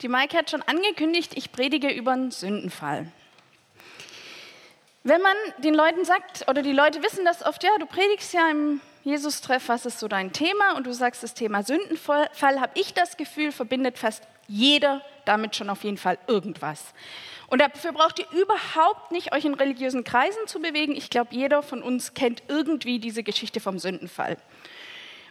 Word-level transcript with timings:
Die 0.00 0.08
Maike 0.08 0.36
hat 0.36 0.50
schon 0.50 0.62
angekündigt, 0.62 1.32
ich 1.36 1.52
predige 1.52 1.88
über 1.90 2.12
einen 2.12 2.30
Sündenfall. 2.30 3.10
Wenn 5.04 5.20
man 5.20 5.36
den 5.58 5.74
Leuten 5.74 6.04
sagt, 6.04 6.48
oder 6.48 6.62
die 6.62 6.72
Leute 6.72 7.02
wissen 7.02 7.24
das 7.24 7.44
oft, 7.44 7.62
ja, 7.62 7.70
du 7.78 7.86
predigst 7.86 8.32
ja 8.32 8.50
im 8.50 8.80
Jesus-Treff, 9.04 9.68
was 9.68 9.86
ist 9.86 10.00
so 10.00 10.08
dein 10.08 10.32
Thema? 10.32 10.76
Und 10.76 10.86
du 10.86 10.92
sagst 10.92 11.22
das 11.22 11.34
Thema 11.34 11.62
Sündenfall, 11.62 12.30
habe 12.40 12.72
ich 12.74 12.94
das 12.94 13.16
Gefühl, 13.16 13.52
verbindet 13.52 13.98
fast 13.98 14.26
jeder 14.48 15.02
damit 15.24 15.56
schon 15.56 15.70
auf 15.70 15.84
jeden 15.84 15.98
Fall 15.98 16.18
irgendwas. 16.26 16.82
Und 17.48 17.60
dafür 17.60 17.92
braucht 17.92 18.18
ihr 18.18 18.26
überhaupt 18.32 19.12
nicht 19.12 19.32
euch 19.32 19.44
in 19.44 19.54
religiösen 19.54 20.04
Kreisen 20.04 20.46
zu 20.46 20.60
bewegen. 20.60 20.96
Ich 20.96 21.10
glaube, 21.10 21.34
jeder 21.34 21.62
von 21.62 21.82
uns 21.82 22.14
kennt 22.14 22.42
irgendwie 22.48 22.98
diese 22.98 23.22
Geschichte 23.22 23.60
vom 23.60 23.78
Sündenfall. 23.78 24.38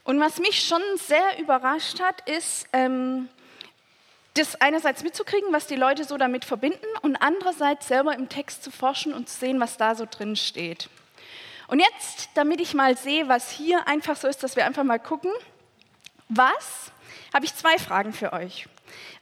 Und 0.04 0.20
was 0.20 0.40
mich 0.40 0.66
schon 0.66 0.82
sehr 0.96 1.40
überrascht 1.40 2.00
hat, 2.00 2.28
ist, 2.30 2.68
ähm, 2.74 3.30
das 4.34 4.60
einerseits 4.60 5.04
mitzukriegen, 5.04 5.54
was 5.54 5.68
die 5.68 5.76
Leute 5.76 6.06
so 6.06 6.18
damit 6.18 6.46
verbinden 6.46 6.86
und 7.02 7.16
andererseits 7.18 7.88
selber 7.88 8.16
im 8.16 8.30
Text 8.30 8.64
zu 8.64 8.72
forschen 8.72 9.14
und 9.14 9.30
zu 9.30 9.40
sehen, 9.40 9.60
was 9.60 9.78
da 9.78 9.96
so 9.96 10.06
drin 10.10 10.36
steht. 10.36 10.90
Und 11.68 11.80
jetzt, 11.80 12.30
damit 12.34 12.60
ich 12.60 12.74
mal 12.74 12.98
sehe, 12.98 13.30
was 13.30 13.52
hier 13.52 13.88
einfach 13.88 14.16
so 14.16 14.28
ist, 14.28 14.44
dass 14.44 14.56
wir 14.56 14.66
einfach 14.66 14.84
mal 14.84 15.00
gucken, 15.00 15.32
was, 16.30 16.92
habe 17.34 17.46
ich 17.46 17.56
zwei 17.56 17.78
Fragen 17.78 18.14
für 18.14 18.34
euch. 18.34 18.68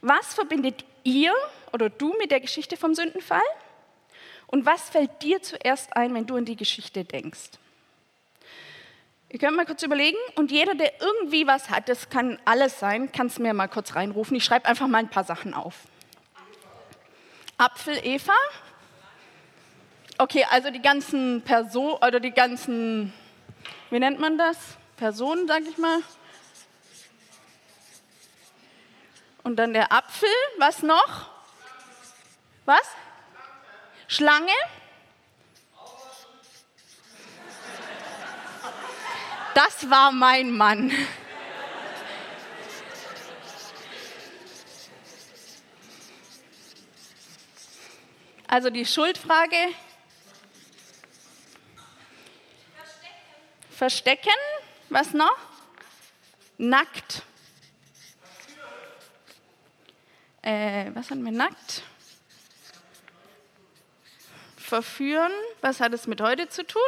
Was 0.00 0.34
verbindet 0.34 0.84
ihr 1.04 1.32
oder 1.72 1.90
du 1.90 2.14
mit 2.18 2.30
der 2.30 2.40
Geschichte 2.40 2.76
vom 2.76 2.94
Sündenfall? 2.94 3.40
Und 4.46 4.66
was 4.66 4.90
fällt 4.90 5.22
dir 5.22 5.42
zuerst 5.42 5.96
ein, 5.96 6.14
wenn 6.14 6.26
du 6.26 6.36
an 6.36 6.44
die 6.44 6.56
Geschichte 6.56 7.04
denkst? 7.04 7.52
Ihr 9.32 9.38
könnt 9.38 9.56
mal 9.56 9.64
kurz 9.64 9.82
überlegen 9.82 10.18
und 10.36 10.52
jeder, 10.52 10.74
der 10.74 11.00
irgendwie 11.00 11.46
was 11.46 11.70
hat, 11.70 11.88
das 11.88 12.10
kann 12.10 12.38
alles 12.44 12.78
sein, 12.78 13.10
kann 13.12 13.28
es 13.28 13.38
mir 13.38 13.54
mal 13.54 13.66
kurz 13.66 13.94
reinrufen. 13.94 14.36
Ich 14.36 14.44
schreibe 14.44 14.66
einfach 14.66 14.88
mal 14.88 14.98
ein 14.98 15.08
paar 15.08 15.24
Sachen 15.24 15.54
auf. 15.54 15.74
Apfel, 17.56 17.98
Eva. 18.04 18.34
Okay, 20.18 20.44
also 20.50 20.70
die 20.70 20.82
ganzen 20.82 21.40
Personen 21.40 21.94
oder 22.06 22.20
die 22.20 22.32
ganzen, 22.32 23.14
wie 23.88 23.98
nennt 23.98 24.20
man 24.20 24.36
das? 24.36 24.58
Personen, 24.98 25.48
sag 25.48 25.62
ich 25.62 25.78
mal. 25.78 26.00
Und 29.44 29.56
dann 29.56 29.72
der 29.72 29.90
Apfel, 29.92 30.28
was 30.58 30.82
noch? 30.82 31.30
Was? 32.66 32.86
Schlange? 34.08 34.52
Das 39.54 39.90
war 39.90 40.12
mein 40.12 40.50
Mann. 40.50 40.92
Also 48.46 48.68
die 48.70 48.84
Schuldfrage. 48.84 49.56
Verstecken. 53.70 53.70
Verstecken. 53.70 54.30
Was 54.90 55.14
noch? 55.14 55.36
Nackt. 56.58 57.22
Äh, 60.42 60.90
was 60.92 61.10
haben 61.10 61.24
wir 61.24 61.32
nackt? 61.32 61.82
Verführen. 64.56 65.32
Was 65.62 65.80
hat 65.80 65.94
es 65.94 66.06
mit 66.06 66.20
heute 66.20 66.48
zu 66.48 66.66
tun? 66.66 66.82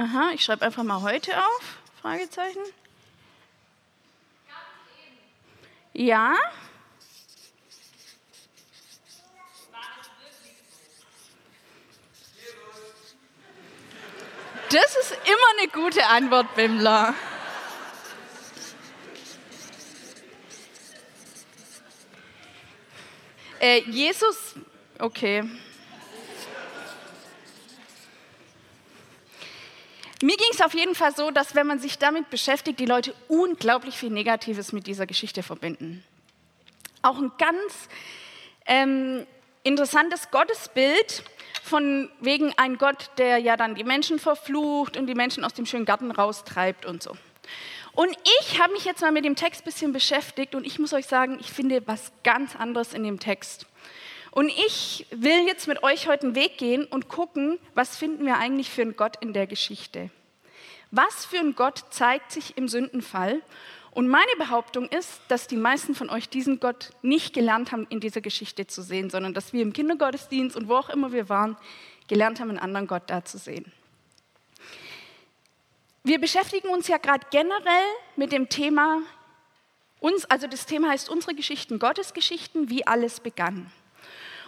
Aha, 0.00 0.30
ich 0.32 0.42
schreibe 0.42 0.64
einfach 0.64 0.82
mal 0.82 1.02
heute 1.02 1.36
auf. 1.36 1.76
Fragezeichen. 2.00 2.62
Ja. 5.92 6.34
Das 14.70 14.96
ist 14.96 15.18
immer 15.26 15.58
eine 15.58 15.68
gute 15.68 16.06
Antwort, 16.06 16.54
Bimmler. 16.54 17.14
Äh, 23.60 23.80
Jesus, 23.80 24.54
okay. 24.98 25.44
Es 30.60 30.66
auf 30.66 30.74
jeden 30.74 30.94
Fall 30.94 31.16
so, 31.16 31.30
dass 31.30 31.54
wenn 31.54 31.66
man 31.66 31.78
sich 31.78 31.98
damit 31.98 32.28
beschäftigt, 32.28 32.78
die 32.80 32.84
Leute 32.84 33.14
unglaublich 33.28 33.96
viel 33.96 34.10
Negatives 34.10 34.72
mit 34.72 34.86
dieser 34.86 35.06
Geschichte 35.06 35.42
verbinden. 35.42 36.04
Auch 37.00 37.16
ein 37.16 37.32
ganz 37.38 37.88
ähm, 38.66 39.26
interessantes 39.62 40.30
Gottesbild 40.30 41.24
von 41.62 42.10
wegen 42.20 42.52
ein 42.58 42.76
Gott, 42.76 43.10
der 43.16 43.38
ja 43.38 43.56
dann 43.56 43.74
die 43.74 43.84
Menschen 43.84 44.18
verflucht 44.18 44.98
und 44.98 45.06
die 45.06 45.14
Menschen 45.14 45.46
aus 45.46 45.54
dem 45.54 45.64
schönen 45.64 45.86
Garten 45.86 46.10
raustreibt 46.10 46.84
und 46.84 47.02
so. 47.02 47.16
Und 47.92 48.14
ich 48.40 48.60
habe 48.60 48.74
mich 48.74 48.84
jetzt 48.84 49.00
mal 49.00 49.12
mit 49.12 49.24
dem 49.24 49.36
Text 49.36 49.62
ein 49.62 49.64
bisschen 49.64 49.92
beschäftigt 49.94 50.54
und 50.54 50.66
ich 50.66 50.78
muss 50.78 50.92
euch 50.92 51.06
sagen, 51.06 51.38
ich 51.40 51.50
finde 51.50 51.86
was 51.86 52.12
ganz 52.22 52.54
anderes 52.54 52.92
in 52.92 53.02
dem 53.02 53.18
Text. 53.18 53.64
Und 54.30 54.50
ich 54.50 55.06
will 55.10 55.46
jetzt 55.46 55.68
mit 55.68 55.82
euch 55.82 56.06
heute 56.06 56.26
einen 56.26 56.34
Weg 56.34 56.58
gehen 56.58 56.84
und 56.84 57.08
gucken, 57.08 57.58
was 57.74 57.96
finden 57.96 58.26
wir 58.26 58.36
eigentlich 58.36 58.68
für 58.68 58.82
einen 58.82 58.94
Gott 58.94 59.16
in 59.22 59.32
der 59.32 59.46
Geschichte. 59.46 60.10
Was 60.90 61.24
für 61.24 61.38
ein 61.38 61.54
Gott 61.54 61.84
zeigt 61.90 62.32
sich 62.32 62.56
im 62.56 62.68
Sündenfall? 62.68 63.42
Und 63.92 64.08
meine 64.08 64.30
Behauptung 64.38 64.88
ist, 64.88 65.20
dass 65.28 65.46
die 65.46 65.56
meisten 65.56 65.94
von 65.94 66.10
euch 66.10 66.28
diesen 66.28 66.60
Gott 66.60 66.90
nicht 67.02 67.32
gelernt 67.32 67.72
haben, 67.72 67.86
in 67.90 68.00
dieser 68.00 68.20
Geschichte 68.20 68.66
zu 68.66 68.82
sehen, 68.82 69.10
sondern 69.10 69.34
dass 69.34 69.52
wir 69.52 69.62
im 69.62 69.72
Kindergottesdienst 69.72 70.56
und 70.56 70.68
wo 70.68 70.76
auch 70.76 70.88
immer 70.90 71.12
wir 71.12 71.28
waren, 71.28 71.56
gelernt 72.08 72.40
haben, 72.40 72.50
einen 72.50 72.58
anderen 72.58 72.86
Gott 72.86 73.04
da 73.06 73.24
zu 73.24 73.38
sehen. 73.38 73.70
Wir 76.02 76.20
beschäftigen 76.20 76.68
uns 76.68 76.88
ja 76.88 76.98
gerade 76.98 77.26
generell 77.30 77.84
mit 78.16 78.32
dem 78.32 78.48
Thema, 78.48 79.00
uns, 80.00 80.24
also 80.24 80.46
das 80.46 80.66
Thema 80.66 80.88
heißt 80.88 81.10
unsere 81.10 81.34
Geschichten, 81.34 81.78
Gottes 81.78 82.14
Geschichten, 82.14 82.70
wie 82.70 82.86
alles 82.86 83.20
begann. 83.20 83.70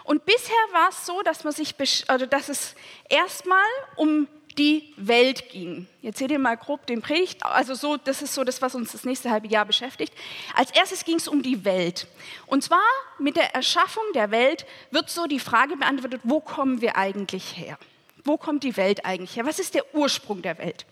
Und 0.03 0.25
bisher 0.25 0.55
war 0.71 0.89
es 0.89 1.05
so, 1.05 1.21
dass, 1.21 1.43
man 1.43 1.53
sich, 1.53 1.75
also 2.07 2.25
dass 2.25 2.49
es 2.49 2.75
erstmal 3.07 3.63
um 3.95 4.27
die 4.57 4.93
Welt 4.97 5.49
ging. 5.49 5.87
Jetzt 6.01 6.19
seht 6.19 6.31
ihr 6.31 6.39
mal 6.39 6.55
grob 6.55 6.85
den 6.85 7.01
Predigt, 7.01 7.45
also 7.45 7.73
so, 7.73 7.97
das 7.97 8.21
ist 8.21 8.33
so 8.33 8.43
das, 8.43 8.61
was 8.61 8.75
uns 8.75 8.91
das 8.91 9.03
nächste 9.03 9.31
halbe 9.31 9.47
Jahr 9.47 9.65
beschäftigt. 9.65 10.13
Als 10.55 10.71
erstes 10.71 11.05
ging 11.05 11.17
es 11.17 11.27
um 11.27 11.41
die 11.41 11.65
Welt. 11.65 12.07
Und 12.47 12.63
zwar 12.63 12.83
mit 13.19 13.35
der 13.35 13.55
Erschaffung 13.55 14.03
der 14.13 14.31
Welt 14.31 14.65
wird 14.91 15.09
so 15.09 15.25
die 15.25 15.39
Frage 15.39 15.77
beantwortet, 15.77 16.21
wo 16.23 16.39
kommen 16.39 16.81
wir 16.81 16.97
eigentlich 16.97 17.57
her? 17.57 17.77
Wo 18.25 18.37
kommt 18.37 18.63
die 18.63 18.77
Welt 18.77 19.05
eigentlich 19.05 19.35
her? 19.35 19.45
Was 19.45 19.59
ist 19.59 19.73
der 19.73 19.93
Ursprung 19.93 20.41
der 20.41 20.57
Welt? 20.57 20.85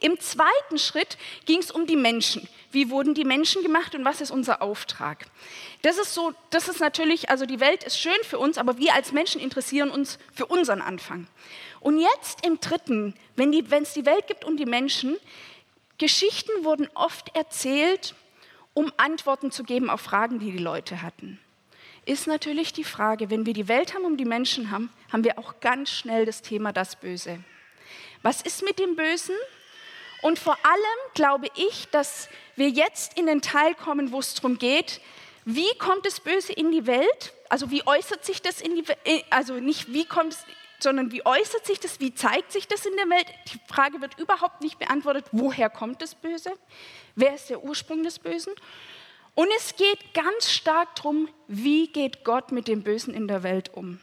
Im 0.00 0.20
zweiten 0.20 0.78
Schritt 0.78 1.16
ging 1.46 1.60
es 1.60 1.70
um 1.70 1.86
die 1.86 1.96
Menschen. 1.96 2.46
Wie 2.72 2.90
wurden 2.90 3.14
die 3.14 3.24
Menschen 3.24 3.62
gemacht 3.62 3.94
und 3.94 4.04
was 4.04 4.20
ist 4.20 4.30
unser 4.30 4.60
Auftrag? 4.60 5.24
Das 5.80 5.96
ist 5.96 6.12
so, 6.12 6.34
das 6.50 6.68
ist 6.68 6.80
natürlich, 6.80 7.30
also 7.30 7.46
die 7.46 7.60
Welt 7.60 7.84
ist 7.84 7.98
schön 7.98 8.12
für 8.24 8.38
uns, 8.38 8.58
aber 8.58 8.76
wir 8.76 8.94
als 8.94 9.12
Menschen 9.12 9.40
interessieren 9.40 9.90
uns 9.90 10.18
für 10.34 10.44
unseren 10.44 10.82
Anfang. 10.82 11.26
Und 11.84 12.00
jetzt 12.00 12.44
im 12.44 12.58
dritten, 12.58 13.14
wenn 13.36 13.52
es 13.52 13.92
die 13.92 14.06
Welt 14.06 14.26
gibt 14.26 14.44
und 14.44 14.56
die 14.56 14.66
Menschen, 14.66 15.16
Geschichten 15.98 16.64
wurden 16.64 16.88
oft 16.94 17.36
erzählt, 17.36 18.16
um 18.72 18.92
Antworten 18.96 19.52
zu 19.52 19.62
geben 19.62 19.88
auf 19.88 20.00
Fragen, 20.00 20.40
die 20.40 20.50
die 20.50 20.58
Leute 20.58 21.02
hatten 21.02 21.38
ist 22.06 22.26
natürlich 22.26 22.72
die 22.72 22.84
Frage, 22.84 23.30
wenn 23.30 23.46
wir 23.46 23.54
die 23.54 23.68
Welt 23.68 23.94
haben 23.94 24.04
und 24.04 24.16
die 24.18 24.24
Menschen 24.24 24.70
haben, 24.70 24.90
haben 25.12 25.24
wir 25.24 25.38
auch 25.38 25.60
ganz 25.60 25.90
schnell 25.90 26.26
das 26.26 26.42
Thema 26.42 26.72
das 26.72 26.96
Böse. 26.96 27.38
Was 28.22 28.42
ist 28.42 28.62
mit 28.62 28.78
dem 28.78 28.96
Bösen? 28.96 29.34
Und 30.22 30.38
vor 30.38 30.58
allem 30.62 31.12
glaube 31.14 31.48
ich, 31.54 31.88
dass 31.90 32.28
wir 32.56 32.68
jetzt 32.68 33.18
in 33.18 33.26
den 33.26 33.42
Teil 33.42 33.74
kommen, 33.74 34.12
wo 34.12 34.20
es 34.20 34.34
darum 34.34 34.58
geht, 34.58 35.00
wie 35.44 35.76
kommt 35.78 36.06
das 36.06 36.20
Böse 36.20 36.52
in 36.52 36.72
die 36.72 36.86
Welt? 36.86 37.34
Also 37.50 37.70
wie 37.70 37.86
äußert 37.86 38.24
sich 38.24 38.40
das 38.40 38.60
in 38.60 38.74
die 38.74 38.88
Welt? 38.88 39.24
Also 39.28 39.54
nicht 39.54 39.92
wie 39.92 40.06
kommt 40.06 40.32
es, 40.32 40.44
sondern 40.84 41.10
wie 41.10 41.26
äußert 41.26 41.66
sich 41.66 41.80
das? 41.80 41.98
Wie 41.98 42.14
zeigt 42.14 42.52
sich 42.52 42.68
das 42.68 42.86
in 42.86 42.94
der 42.96 43.10
Welt? 43.10 43.26
Die 43.52 43.58
Frage 43.66 44.00
wird 44.00 44.20
überhaupt 44.20 44.60
nicht 44.60 44.78
beantwortet, 44.78 45.24
woher 45.32 45.68
kommt 45.68 46.00
das 46.00 46.14
Böse? 46.14 46.52
Wer 47.16 47.34
ist 47.34 47.50
der 47.50 47.64
Ursprung 47.64 48.04
des 48.04 48.20
Bösen? 48.20 48.52
Und 49.34 49.48
es 49.56 49.74
geht 49.74 50.14
ganz 50.14 50.52
stark 50.52 50.94
darum, 50.94 51.28
wie 51.48 51.88
geht 51.88 52.22
Gott 52.22 52.52
mit 52.52 52.68
dem 52.68 52.84
Bösen 52.84 53.12
in 53.12 53.26
der 53.26 53.42
Welt 53.42 53.74
um. 53.74 53.98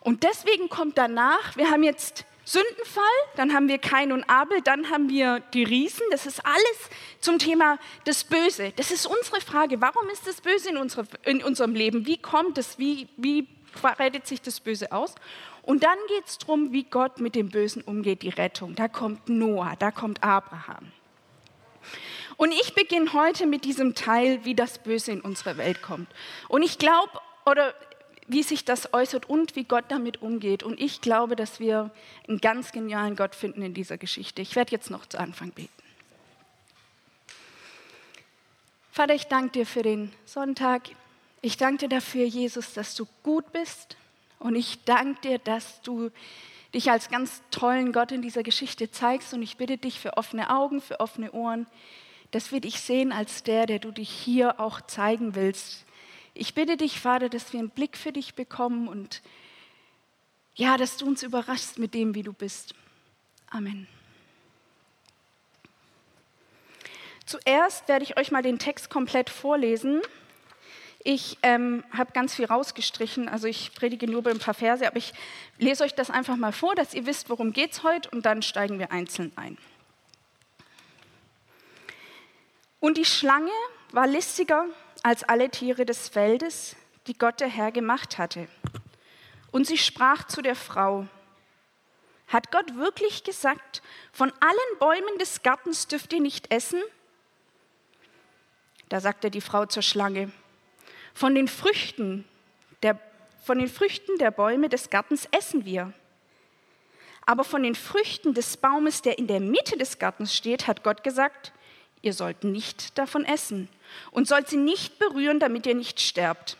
Und 0.00 0.24
deswegen 0.24 0.68
kommt 0.68 0.98
danach, 0.98 1.56
wir 1.56 1.70
haben 1.70 1.84
jetzt 1.84 2.24
Sündenfall, 2.44 3.02
dann 3.34 3.52
haben 3.52 3.68
wir 3.68 3.78
Kain 3.78 4.12
und 4.12 4.24
Abel, 4.30 4.60
dann 4.62 4.88
haben 4.90 5.08
wir 5.08 5.40
die 5.52 5.64
Riesen. 5.64 6.06
Das 6.10 6.26
ist 6.26 6.44
alles 6.44 6.90
zum 7.20 7.38
Thema 7.38 7.78
das 8.04 8.24
Böse. 8.24 8.72
Das 8.76 8.90
ist 8.90 9.06
unsere 9.06 9.40
Frage. 9.40 9.80
Warum 9.80 10.08
ist 10.10 10.26
das 10.26 10.40
Böse 10.40 10.70
in, 10.70 10.76
unsere, 10.76 11.06
in 11.24 11.42
unserem 11.42 11.74
Leben? 11.74 12.06
Wie 12.06 12.18
kommt 12.18 12.56
es? 12.56 12.78
Wie, 12.78 13.08
wie 13.16 13.48
breitet 13.82 14.26
sich 14.26 14.40
das 14.40 14.60
Böse 14.60 14.92
aus? 14.92 15.14
Und 15.66 15.82
dann 15.82 15.98
geht 16.08 16.26
es 16.26 16.38
darum, 16.38 16.72
wie 16.72 16.84
Gott 16.84 17.20
mit 17.20 17.34
dem 17.34 17.50
Bösen 17.50 17.82
umgeht, 17.82 18.22
die 18.22 18.28
Rettung. 18.28 18.76
Da 18.76 18.86
kommt 18.86 19.28
Noah, 19.28 19.74
da 19.76 19.90
kommt 19.90 20.22
Abraham. 20.22 20.92
Und 22.36 22.52
ich 22.52 22.74
beginne 22.74 23.12
heute 23.12 23.46
mit 23.46 23.64
diesem 23.64 23.96
Teil, 23.96 24.44
wie 24.44 24.54
das 24.54 24.78
Böse 24.78 25.10
in 25.10 25.20
unsere 25.20 25.56
Welt 25.56 25.82
kommt. 25.82 26.08
Und 26.48 26.62
ich 26.62 26.78
glaube, 26.78 27.10
oder 27.44 27.74
wie 28.28 28.44
sich 28.44 28.64
das 28.64 28.94
äußert 28.94 29.28
und 29.28 29.56
wie 29.56 29.64
Gott 29.64 29.86
damit 29.88 30.22
umgeht. 30.22 30.62
Und 30.62 30.80
ich 30.80 31.00
glaube, 31.00 31.34
dass 31.34 31.58
wir 31.58 31.90
einen 32.28 32.38
ganz 32.38 32.70
genialen 32.70 33.16
Gott 33.16 33.34
finden 33.34 33.62
in 33.62 33.74
dieser 33.74 33.98
Geschichte. 33.98 34.42
Ich 34.42 34.54
werde 34.54 34.70
jetzt 34.70 34.90
noch 34.90 35.06
zu 35.06 35.18
Anfang 35.18 35.50
beten. 35.50 35.70
Vater, 38.92 39.14
ich 39.14 39.26
danke 39.26 39.50
dir 39.50 39.66
für 39.66 39.82
den 39.82 40.12
Sonntag. 40.24 40.90
Ich 41.42 41.56
danke 41.56 41.88
dir 41.88 41.96
dafür, 41.96 42.24
Jesus, 42.24 42.72
dass 42.72 42.94
du 42.94 43.06
gut 43.24 43.52
bist. 43.52 43.96
Und 44.38 44.54
ich 44.54 44.84
danke 44.84 45.20
dir, 45.22 45.38
dass 45.38 45.80
du 45.82 46.10
dich 46.74 46.90
als 46.90 47.08
ganz 47.08 47.42
tollen 47.50 47.92
Gott 47.92 48.12
in 48.12 48.22
dieser 48.22 48.42
Geschichte 48.42 48.90
zeigst. 48.90 49.32
Und 49.34 49.42
ich 49.42 49.56
bitte 49.56 49.78
dich 49.78 49.98
für 49.98 50.16
offene 50.16 50.50
Augen, 50.50 50.80
für 50.80 51.00
offene 51.00 51.32
Ohren, 51.32 51.66
dass 52.30 52.52
wir 52.52 52.60
dich 52.60 52.80
sehen 52.80 53.12
als 53.12 53.42
der, 53.42 53.66
der 53.66 53.78
du 53.78 53.90
dich 53.90 54.10
hier 54.10 54.60
auch 54.60 54.80
zeigen 54.80 55.34
willst. 55.34 55.84
Ich 56.34 56.54
bitte 56.54 56.76
dich, 56.76 57.00
Vater, 57.00 57.28
dass 57.28 57.52
wir 57.52 57.60
einen 57.60 57.70
Blick 57.70 57.96
für 57.96 58.12
dich 58.12 58.34
bekommen 58.34 58.88
und 58.88 59.22
ja, 60.54 60.76
dass 60.76 60.96
du 60.96 61.06
uns 61.06 61.22
überraschst 61.22 61.78
mit 61.78 61.94
dem, 61.94 62.14
wie 62.14 62.22
du 62.22 62.32
bist. 62.32 62.74
Amen. 63.50 63.86
Zuerst 67.26 67.88
werde 67.88 68.04
ich 68.04 68.16
euch 68.18 68.30
mal 68.30 68.42
den 68.42 68.58
Text 68.58 68.88
komplett 68.88 69.30
vorlesen. 69.30 70.00
Ich 71.08 71.38
ähm, 71.44 71.84
habe 71.96 72.10
ganz 72.10 72.34
viel 72.34 72.46
rausgestrichen, 72.46 73.28
also 73.28 73.46
ich 73.46 73.72
predige 73.76 74.10
nur 74.10 74.26
ein 74.26 74.40
paar 74.40 74.54
Verse, 74.54 74.84
aber 74.84 74.96
ich 74.96 75.12
lese 75.56 75.84
euch 75.84 75.94
das 75.94 76.10
einfach 76.10 76.34
mal 76.34 76.50
vor, 76.50 76.74
dass 76.74 76.94
ihr 76.94 77.06
wisst, 77.06 77.30
worum 77.30 77.52
geht 77.52 77.74
es 77.74 77.84
heute 77.84 78.10
und 78.10 78.26
dann 78.26 78.42
steigen 78.42 78.80
wir 78.80 78.90
einzeln 78.90 79.30
ein. 79.36 79.56
Und 82.80 82.96
die 82.96 83.04
Schlange 83.04 83.52
war 83.92 84.08
listiger 84.08 84.66
als 85.04 85.22
alle 85.22 85.48
Tiere 85.48 85.86
des 85.86 86.08
Feldes, 86.08 86.74
die 87.06 87.16
Gott 87.16 87.38
der 87.38 87.50
Herr 87.50 87.70
gemacht 87.70 88.18
hatte. 88.18 88.48
Und 89.52 89.64
sie 89.64 89.78
sprach 89.78 90.24
zu 90.26 90.42
der 90.42 90.56
Frau, 90.56 91.06
hat 92.26 92.50
Gott 92.50 92.74
wirklich 92.74 93.22
gesagt, 93.22 93.80
von 94.10 94.32
allen 94.40 94.78
Bäumen 94.80 95.18
des 95.20 95.44
Gartens 95.44 95.86
dürft 95.86 96.12
ihr 96.12 96.20
nicht 96.20 96.52
essen? 96.52 96.82
Da 98.88 98.98
sagte 98.98 99.30
die 99.30 99.40
Frau 99.40 99.66
zur 99.66 99.84
Schlange, 99.84 100.32
von 101.16 101.34
den 101.34 101.48
Früchten 101.48 102.26
der, 102.82 103.00
von 103.42 103.58
den 103.58 103.68
Früchten 103.68 104.18
der 104.18 104.30
Bäume 104.30 104.68
des 104.68 104.90
Gartens 104.90 105.26
essen 105.30 105.64
wir. 105.64 105.94
Aber 107.24 107.42
von 107.42 107.62
den 107.62 107.74
Früchten 107.74 108.34
des 108.34 108.58
Baumes, 108.58 109.00
der 109.00 109.18
in 109.18 109.26
der 109.26 109.40
Mitte 109.40 109.78
des 109.78 109.98
Gartens 109.98 110.34
steht, 110.34 110.66
hat 110.66 110.84
Gott 110.84 111.02
gesagt, 111.02 111.54
ihr 112.02 112.12
sollt 112.12 112.44
nicht 112.44 112.98
davon 112.98 113.24
essen 113.24 113.70
und 114.10 114.28
sollt 114.28 114.48
sie 114.48 114.58
nicht 114.58 114.98
berühren, 114.98 115.40
damit 115.40 115.64
ihr 115.64 115.74
nicht 115.74 116.00
sterbt. 116.00 116.58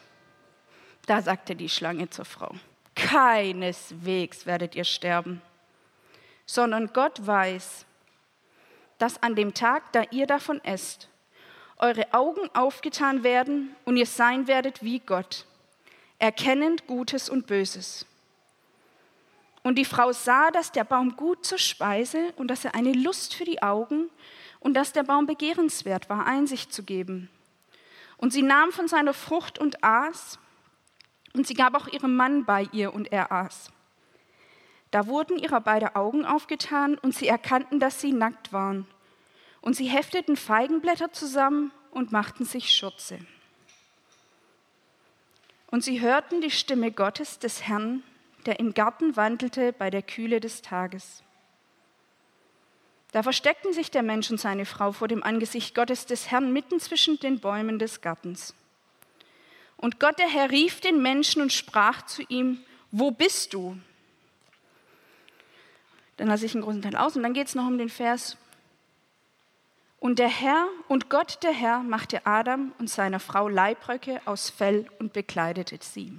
Da 1.05 1.20
sagte 1.20 1.55
die 1.55 1.69
Schlange 1.69 2.09
zur 2.09 2.25
Frau, 2.25 2.55
keineswegs 2.94 4.47
werdet 4.47 4.75
ihr 4.75 4.85
sterben, 4.85 5.43
sondern 6.47 6.94
Gott 6.94 7.26
weiß, 7.26 7.85
dass 8.97 9.23
an 9.23 9.37
dem 9.37 9.52
Tag, 9.52 9.93
da 9.93 10.05
ihr 10.12 10.26
davon 10.26 10.64
esst, 10.64 11.11
eure 11.78 12.12
Augen 12.12 12.49
aufgetan 12.55 13.23
werden 13.23 13.75
und 13.84 13.96
ihr 13.96 14.06
sein 14.06 14.46
werdet 14.46 14.82
wie 14.82 15.00
Gott, 15.00 15.46
erkennend 16.19 16.87
Gutes 16.87 17.28
und 17.28 17.46
Böses. 17.46 18.06
Und 19.62 19.76
die 19.76 19.84
Frau 19.84 20.12
sah, 20.12 20.50
dass 20.52 20.70
der 20.70 20.84
Baum 20.84 21.17
gut 21.17 21.44
zur 21.44 21.58
Speise 21.58 22.32
und 22.37 22.49
dass 22.49 22.64
er 22.64 22.75
eine 22.75 22.93
Lust 22.93 23.34
für 23.34 23.44
die 23.44 23.62
Augen 23.62 24.08
und 24.61 24.75
dass 24.75 24.93
der 24.93 25.02
Baum 25.02 25.26
begehrenswert 25.26 26.08
war, 26.08 26.25
Einsicht 26.26 26.73
zu 26.73 26.84
geben. 26.84 27.28
Und 28.17 28.32
sie 28.32 28.43
nahm 28.43 28.73
von 28.73 28.88
seiner 28.88 29.12
Frucht 29.12 29.58
und 29.58 29.82
aß, 29.82 30.38
und 31.34 31.46
sie 31.46 31.55
gab 31.55 31.75
auch 31.75 31.88
ihrem 31.88 32.17
Mann 32.17 32.44
bei 32.44 32.67
ihr, 32.73 32.94
und 32.94 33.12
er 33.12 33.31
aß. 33.31 33.70
Da 34.90 35.06
wurden 35.06 35.38
ihrer 35.38 35.61
beide 35.61 35.96
Augen 35.96 36.25
aufgetan, 36.25 36.96
und 36.96 37.14
sie 37.14 37.28
erkannten, 37.28 37.78
dass 37.78 38.00
sie 38.00 38.12
nackt 38.12 38.52
waren. 38.52 38.87
Und 39.66 39.74
sie 39.74 39.86
hefteten 39.86 40.36
Feigenblätter 40.36 41.10
zusammen 41.10 41.72
und 41.90 42.12
machten 42.12 42.44
sich 42.44 42.72
Schürze. 42.72 43.18
Und 45.72 45.82
sie 45.82 46.00
hörten 46.00 46.40
die 46.40 46.52
Stimme 46.52 46.92
Gottes 46.92 47.40
des 47.40 47.66
Herrn, 47.66 48.04
der 48.46 48.60
im 48.60 48.74
Garten 48.74 49.16
wandelte 49.16 49.72
bei 49.72 49.90
der 49.90 50.02
Kühle 50.02 50.38
des 50.38 50.62
Tages. 50.62 51.24
Da 53.10 53.24
versteckten 53.24 53.72
sich 53.72 53.90
der 53.90 54.04
Mensch 54.04 54.30
und 54.30 54.38
seine 54.38 54.66
Frau 54.66 54.92
vor 54.92 55.08
dem 55.08 55.24
Angesicht 55.24 55.74
Gottes 55.74 56.06
des 56.06 56.30
Herrn 56.30 56.52
mitten 56.52 56.78
zwischen 56.78 57.18
den 57.18 57.40
Bäumen 57.40 57.80
des 57.80 58.00
Gartens. 58.00 58.54
Und 59.76 59.98
Gott 59.98 60.20
der 60.20 60.28
Herr 60.28 60.52
rief 60.52 60.80
den 60.80 61.02
Menschen 61.02 61.42
und 61.42 61.52
sprach 61.52 62.02
zu 62.02 62.22
ihm, 62.28 62.60
wo 62.92 63.10
bist 63.10 63.52
du? 63.52 63.76
Dann 66.18 66.28
lasse 66.28 66.46
ich 66.46 66.54
einen 66.54 66.62
großen 66.62 66.82
Teil 66.82 66.94
aus 66.94 67.16
und 67.16 67.24
dann 67.24 67.34
geht 67.34 67.48
es 67.48 67.56
noch 67.56 67.66
um 67.66 67.78
den 67.78 67.88
Vers, 67.88 68.36
und 69.98 70.19
der 70.19 70.28
Herr 70.28 70.69
und 70.88 71.10
Gott 71.10 71.43
der 71.43 71.52
Herr 71.52 71.82
machte 71.82 72.26
Adam 72.26 72.72
und 72.78 72.90
seiner 72.90 73.20
Frau 73.20 73.48
Leibröcke 73.48 74.20
aus 74.25 74.50
Fell 74.50 74.87
und 74.98 75.12
bekleidete 75.12 75.78
sie. 75.81 76.12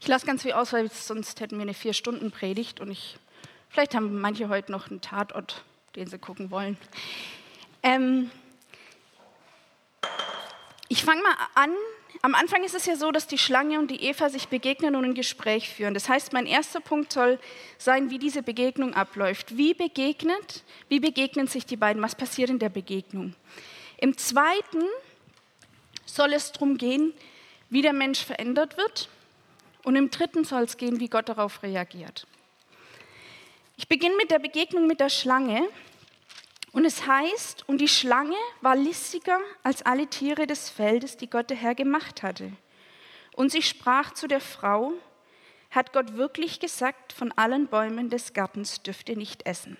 Ich 0.00 0.08
lasse 0.08 0.26
ganz 0.26 0.42
viel 0.42 0.52
aus, 0.52 0.72
weil 0.72 0.90
sonst 0.90 1.40
hätten 1.40 1.56
wir 1.56 1.62
eine 1.62 1.74
vier 1.74 1.92
Stunden 1.92 2.30
Predigt 2.30 2.80
und 2.80 2.90
ich, 2.90 3.16
vielleicht 3.68 3.94
haben 3.94 4.20
manche 4.20 4.48
heute 4.48 4.70
noch 4.70 4.90
einen 4.90 5.00
Tatort, 5.00 5.64
den 5.96 6.06
sie 6.06 6.18
gucken 6.18 6.50
wollen. 6.50 6.76
Ähm, 7.82 8.30
ich 10.88 11.02
fange 11.04 11.22
mal 11.22 11.34
an 11.54 11.70
am 12.22 12.34
Anfang 12.34 12.64
ist 12.64 12.74
es 12.74 12.86
ja 12.86 12.96
so, 12.96 13.10
dass 13.10 13.26
die 13.26 13.38
Schlange 13.38 13.78
und 13.78 13.90
die 13.90 14.02
Eva 14.02 14.30
sich 14.30 14.48
begegnen 14.48 14.96
und 14.96 15.04
ein 15.04 15.14
Gespräch 15.14 15.68
führen. 15.68 15.94
Das 15.94 16.08
heißt, 16.08 16.32
mein 16.32 16.46
erster 16.46 16.80
Punkt 16.80 17.12
soll 17.12 17.38
sein, 17.78 18.10
wie 18.10 18.18
diese 18.18 18.42
Begegnung 18.42 18.94
abläuft. 18.94 19.56
Wie 19.56 19.74
begegnet, 19.74 20.62
wie 20.88 21.00
begegnen 21.00 21.46
sich 21.46 21.66
die 21.66 21.76
beiden? 21.76 22.02
Was 22.02 22.14
passiert 22.14 22.50
in 22.50 22.58
der 22.58 22.68
Begegnung? 22.68 23.34
Im 23.98 24.16
zweiten 24.16 24.82
soll 26.06 26.32
es 26.32 26.52
darum 26.52 26.78
gehen, 26.78 27.12
wie 27.70 27.82
der 27.82 27.92
Mensch 27.92 28.24
verändert 28.24 28.76
wird. 28.76 29.08
Und 29.82 29.96
im 29.96 30.10
dritten 30.10 30.44
soll 30.44 30.62
es 30.62 30.76
gehen, 30.76 31.00
wie 31.00 31.08
Gott 31.08 31.28
darauf 31.28 31.62
reagiert. 31.62 32.26
Ich 33.76 33.88
beginne 33.88 34.16
mit 34.16 34.30
der 34.30 34.38
Begegnung 34.38 34.86
mit 34.86 35.00
der 35.00 35.10
Schlange. 35.10 35.68
Und 36.74 36.84
es 36.84 37.06
heißt, 37.06 37.68
und 37.68 37.78
die 37.78 37.86
Schlange 37.86 38.34
war 38.60 38.74
listiger 38.74 39.38
als 39.62 39.86
alle 39.86 40.08
Tiere 40.08 40.48
des 40.48 40.70
Feldes, 40.70 41.16
die 41.16 41.30
Gott 41.30 41.48
der 41.48 41.56
Herr 41.56 41.76
gemacht 41.76 42.24
hatte. 42.24 42.50
Und 43.36 43.52
sie 43.52 43.62
sprach 43.62 44.12
zu 44.12 44.26
der 44.26 44.40
Frau, 44.40 44.92
hat 45.70 45.92
Gott 45.92 46.16
wirklich 46.16 46.58
gesagt, 46.58 47.12
von 47.12 47.30
allen 47.30 47.68
Bäumen 47.68 48.10
des 48.10 48.32
Gartens 48.32 48.82
dürft 48.82 49.08
ihr 49.08 49.16
nicht 49.16 49.46
essen. 49.46 49.76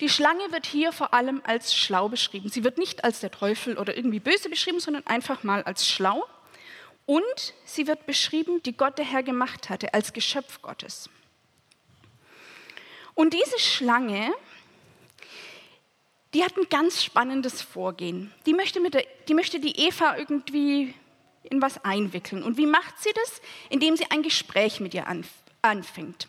Die 0.00 0.10
Schlange 0.10 0.52
wird 0.52 0.66
hier 0.66 0.92
vor 0.92 1.14
allem 1.14 1.40
als 1.42 1.74
schlau 1.74 2.10
beschrieben. 2.10 2.50
Sie 2.50 2.64
wird 2.64 2.76
nicht 2.76 3.02
als 3.02 3.20
der 3.20 3.30
Teufel 3.30 3.78
oder 3.78 3.96
irgendwie 3.96 4.20
böse 4.20 4.50
beschrieben, 4.50 4.80
sondern 4.80 5.06
einfach 5.06 5.42
mal 5.42 5.62
als 5.62 5.88
schlau. 5.88 6.26
Und 7.06 7.54
sie 7.64 7.86
wird 7.86 8.04
beschrieben, 8.04 8.62
die 8.62 8.76
Gott 8.76 8.98
der 8.98 9.06
Herr 9.06 9.22
gemacht 9.22 9.70
hatte, 9.70 9.94
als 9.94 10.12
Geschöpf 10.12 10.60
Gottes. 10.60 11.08
Und 13.14 13.32
diese 13.32 13.58
Schlange 13.58 14.34
die 16.34 16.44
hat 16.44 16.56
ein 16.56 16.68
ganz 16.68 17.02
spannendes 17.02 17.62
Vorgehen. 17.62 18.32
Die 18.44 18.54
möchte, 18.54 18.80
mit 18.80 18.94
der, 18.94 19.04
die 19.28 19.34
möchte 19.34 19.60
die 19.60 19.86
Eva 19.86 20.16
irgendwie 20.16 20.92
in 21.44 21.62
was 21.62 21.84
einwickeln. 21.84 22.42
Und 22.42 22.56
wie 22.56 22.66
macht 22.66 23.00
sie 23.00 23.12
das? 23.14 23.40
Indem 23.70 23.96
sie 23.96 24.10
ein 24.10 24.22
Gespräch 24.22 24.80
mit 24.80 24.94
ihr 24.94 25.06
anfängt. 25.62 26.28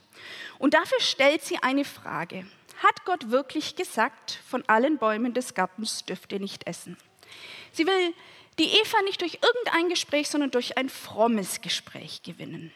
Und 0.59 0.73
dafür 0.73 0.99
stellt 0.99 1.43
sie 1.43 1.57
eine 1.57 1.85
Frage. 1.85 2.45
Hat 2.83 3.05
Gott 3.05 3.31
wirklich 3.31 3.75
gesagt, 3.75 4.39
von 4.47 4.63
allen 4.67 4.97
Bäumen 4.97 5.33
des 5.33 5.53
Gartens 5.53 6.05
dürft 6.05 6.31
ihr 6.33 6.39
nicht 6.39 6.67
essen? 6.67 6.97
Sie 7.71 7.87
will 7.87 8.13
die 8.59 8.67
Eva 8.67 9.01
nicht 9.03 9.21
durch 9.21 9.39
irgendein 9.41 9.89
Gespräch, 9.89 10.29
sondern 10.29 10.51
durch 10.51 10.77
ein 10.77 10.89
frommes 10.89 11.61
Gespräch 11.61 12.21
gewinnen. 12.23 12.71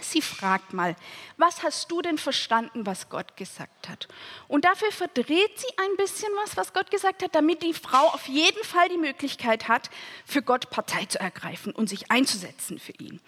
Sie 0.00 0.20
fragt 0.20 0.74
mal, 0.74 0.94
was 1.36 1.62
hast 1.62 1.90
du 1.90 2.02
denn 2.02 2.18
verstanden, 2.18 2.84
was 2.84 3.08
Gott 3.08 3.36
gesagt 3.36 3.88
hat? 3.88 4.08
Und 4.46 4.64
dafür 4.64 4.92
verdreht 4.92 5.58
sie 5.58 5.78
ein 5.78 5.96
bisschen 5.96 6.30
was, 6.42 6.56
was 6.56 6.72
Gott 6.72 6.90
gesagt 6.90 7.22
hat, 7.22 7.34
damit 7.34 7.62
die 7.62 7.72
Frau 7.72 8.08
auf 8.08 8.26
jeden 8.28 8.62
Fall 8.62 8.88
die 8.88 8.98
Möglichkeit 8.98 9.68
hat, 9.68 9.88
für 10.26 10.42
Gott 10.42 10.70
Partei 10.70 11.06
zu 11.06 11.18
ergreifen 11.18 11.72
und 11.72 11.88
sich 11.88 12.10
einzusetzen 12.10 12.78
für 12.78 12.92
ihn. 12.92 13.20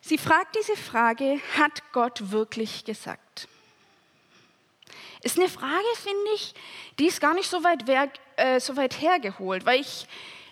Sie 0.00 0.18
fragt 0.18 0.56
diese 0.56 0.76
Frage, 0.76 1.40
hat 1.58 1.82
Gott 1.92 2.30
wirklich 2.30 2.84
gesagt? 2.84 3.48
Ist 5.22 5.38
eine 5.38 5.48
Frage, 5.48 5.84
finde 5.96 6.30
ich, 6.34 6.54
die 6.98 7.06
ist 7.06 7.20
gar 7.20 7.34
nicht 7.34 7.50
so 7.50 7.64
weit, 7.64 7.84
äh, 8.36 8.60
so 8.60 8.76
weit 8.76 9.00
hergeholt, 9.00 9.66
weil 9.66 9.80
ich 9.80 10.06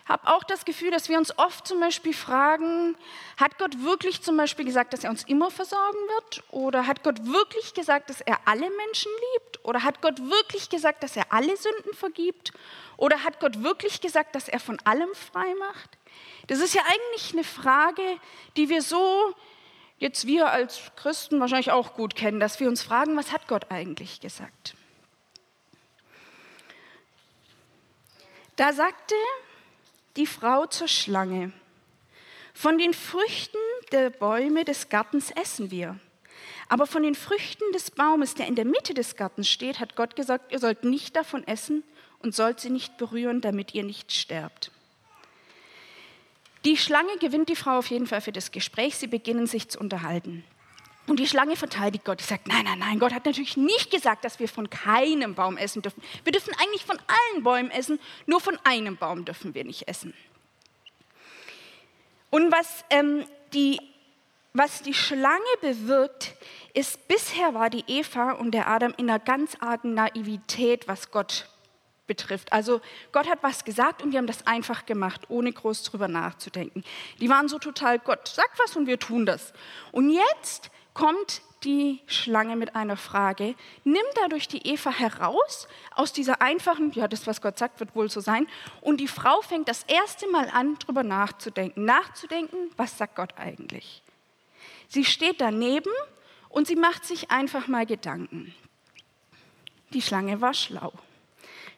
habe 0.07 0.29
auch 0.29 0.45
das 0.45 0.65
Gefühl, 0.65 0.91
dass 0.91 1.09
wir 1.09 1.17
uns 1.17 1.39
oft 1.39 1.67
zum 1.67 1.81
Beispiel 1.81 2.13
fragen, 2.13 2.97
hat 3.39 3.59
Gott 3.59 3.83
wirklich 3.83 4.23
zum 4.23 4.37
Beispiel 4.37 4.65
gesagt, 4.67 4.93
dass 4.93 5.03
er 5.03 5.11
uns 5.11 5.25
immer 5.25 5.51
versorgen 5.51 5.99
wird? 6.09 6.43
Oder 6.51 6.87
hat 6.87 7.03
Gott 7.03 7.25
wirklich 7.25 7.73
gesagt, 7.73 8.11
dass 8.11 8.21
er 8.21 8.39
alle 8.45 8.69
Menschen 8.71 9.11
liebt? 9.33 9.65
Oder 9.65 9.83
hat 9.83 10.03
Gott 10.03 10.19
wirklich 10.19 10.69
gesagt, 10.69 11.03
dass 11.03 11.17
er 11.17 11.33
alle 11.33 11.57
Sünden 11.57 11.95
vergibt? 11.95 12.53
Oder 12.99 13.25
hat 13.25 13.41
Gott 13.41 13.63
wirklich 13.63 14.03
gesagt, 14.03 14.35
dass 14.35 14.49
er 14.49 14.61
von 14.61 14.79
allem 14.85 15.13
frei 15.15 15.55
macht? 15.59 15.97
Das 16.49 16.61
ist 16.61 16.75
ja 16.75 16.83
eigentlich 16.83 17.33
eine 17.33 17.45
Frage, 17.45 18.03
die 18.57 18.69
wir 18.69 18.83
so 18.83 19.35
jetzt 19.99 20.27
wir 20.27 20.51
als 20.51 20.83
Christen 20.97 21.41
wahrscheinlich 21.41 21.71
auch 21.71 21.95
gut 21.95 22.15
kennen, 22.15 22.41
dass 22.41 22.61
wir 22.61 22.69
uns 22.69 22.83
fragen, 22.83 23.17
was 23.17 23.33
hat 23.33 23.49
Gott 23.49 23.71
eigentlich 23.71 24.21
gesagt? 24.21 24.75
Da 28.57 28.73
sagte 28.73 29.15
die 30.17 30.27
Frau 30.27 30.67
zur 30.67 30.89
Schlange, 30.89 31.53
von 32.55 32.79
den 32.79 32.95
Früchten 32.95 33.59
der 33.91 34.11
Bäume 34.11 34.65
des 34.65 34.89
Gartens 34.89 35.31
essen 35.33 35.71
wir. 35.71 35.99
Aber 36.69 36.87
von 36.87 37.03
den 37.03 37.15
Früchten 37.15 37.65
des 37.73 37.91
Baumes, 37.91 38.35
der 38.35 38.47
in 38.47 38.55
der 38.55 38.65
Mitte 38.65 38.95
des 38.95 39.17
Gartens 39.17 39.49
steht, 39.49 39.81
hat 39.81 39.97
Gott 39.97 40.17
gesagt, 40.17 40.53
ihr 40.53 40.61
sollt 40.61 40.85
nicht 40.85 41.17
davon 41.17 41.47
essen 41.47 41.83
und 42.21 42.35
sollt 42.35 42.61
sie 42.61 42.71
nicht 42.71 42.97
berühren, 42.97 43.41
damit 43.41 43.75
ihr 43.75 43.83
nicht 43.83 44.13
sterbt. 44.13 44.71
Die 46.65 46.79
Schlange 46.79 47.19
gewinnt 47.19 47.51
die 47.51 47.57
Frau 47.57 47.77
auf 47.79 47.89
jeden 47.89 48.07
Fall 48.07 48.23
für 48.23 48.33
das 48.33 48.51
Gespräch. 48.51 48.97
Sie 48.97 49.09
beginnen 49.09 49.47
sich 49.47 49.69
zu 49.69 49.79
unterhalten. 49.79 50.45
Und 51.07 51.19
die 51.19 51.27
Schlange 51.27 51.57
verteidigt 51.57 52.05
Gott. 52.05 52.21
Die 52.21 52.25
sagt, 52.25 52.49
nein, 52.49 52.65
nein, 52.65 52.79
nein, 52.79 52.99
Gott 52.99 53.13
hat 53.13 53.27
natürlich 53.27 53.57
nicht 53.57 53.91
gesagt, 53.91 54.25
dass 54.25 54.39
wir 54.39 54.49
von 54.49 54.71
keinem 54.71 55.35
Baum 55.35 55.57
essen 55.57 55.83
dürfen. 55.83 56.03
Wir 56.25 56.33
dürfen 56.33 56.55
eigentlich 56.59 56.85
von 56.85 56.99
allen 56.99 57.43
Bäumen 57.43 57.71
essen, 57.71 58.01
nur 58.27 58.41
von 58.41 58.59
einem 58.65 58.97
Baum 58.97 59.25
dürfen 59.25 59.55
wir 59.55 59.65
nicht 59.65 59.87
essen. 59.87 60.15
Und 62.31 62.51
was, 62.51 62.85
ähm, 62.91 63.27
die, 63.53 63.81
was 64.55 64.83
die 64.83 64.95
Schlange 64.95 65.45
bewirkt, 65.61 66.35
ist, 66.73 67.07
bisher 67.07 67.55
war 67.55 67.71
die 67.71 67.85
Eva 67.87 68.33
und 68.33 68.53
der 68.53 68.67
Adam 68.69 68.95
in 68.97 69.09
einer 69.09 69.19
ganz 69.19 69.57
argen 69.61 69.95
Naivität, 69.95 70.89
was 70.89 71.11
Gott 71.11 71.49
betrifft. 72.07 72.53
Also 72.53 72.81
Gott 73.13 73.29
hat 73.29 73.43
was 73.43 73.65
gesagt 73.65 74.03
und 74.03 74.11
die 74.11 74.19
haben 74.19 74.27
das 74.27 74.47
einfach 74.47 74.87
gemacht, 74.87 75.23
ohne 75.29 75.53
groß 75.53 75.85
drüber 75.85 76.09
nachzudenken. 76.09 76.85
Die 77.21 77.29
waren 77.29 77.49
so 77.49 77.59
total, 77.59 77.99
Gott 77.99 78.29
sagt 78.29 78.59
was 78.59 78.77
und 78.77 78.87
wir 78.87 78.99
tun 78.99 79.27
das. 79.27 79.53
Und 79.93 80.11
jetzt 80.11 80.71
kommt 80.95 81.43
die 81.65 82.01
Schlange 82.07 82.57
mit 82.57 82.77
einer 82.77 82.97
Frage, 82.97 83.55
nimmt 83.85 84.03
dadurch 84.17 84.49
die 84.49 84.67
Eva 84.67 84.91
heraus 84.91 85.67
aus 85.95 86.13
dieser 86.13 86.41
einfachen, 86.41 86.93
ja, 86.93 87.09
das, 87.09 87.27
was 87.27 87.41
Gott 87.41 87.59
sagt, 87.59 87.81
wird 87.81 87.95
wohl 87.95 88.11
so 88.11 88.21
sein. 88.21 88.47
Und 88.81 88.99
die 88.99 89.09
Frau 89.09 89.41
fängt 89.41 89.69
das 89.69 89.83
erste 89.85 90.31
Mal 90.31 90.49
an, 90.51 90.77
darüber 90.81 91.03
nachzudenken. 91.03 91.85
Nachzudenken, 91.85 92.71
was 92.77 92.97
sagt 92.97 93.17
Gott 93.17 93.35
eigentlich? 93.37 94.03
Sie 94.89 95.05
steht 95.05 95.41
daneben 95.41 95.91
und 96.49 96.67
sie 96.67 96.77
macht 96.77 97.05
sich 97.05 97.31
einfach 97.31 97.67
mal 97.67 97.87
Gedanken. 97.87 98.55
Die 99.91 100.03
Schlange 100.03 100.41
war 100.41 100.55
schlau. 100.55 100.93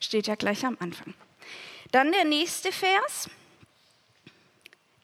Steht 0.00 0.26
ja 0.26 0.34
gleich 0.34 0.64
am 0.66 0.76
Anfang. 0.80 1.14
Dann 1.92 2.12
der 2.12 2.24
nächste 2.24 2.72
Vers. 2.72 3.30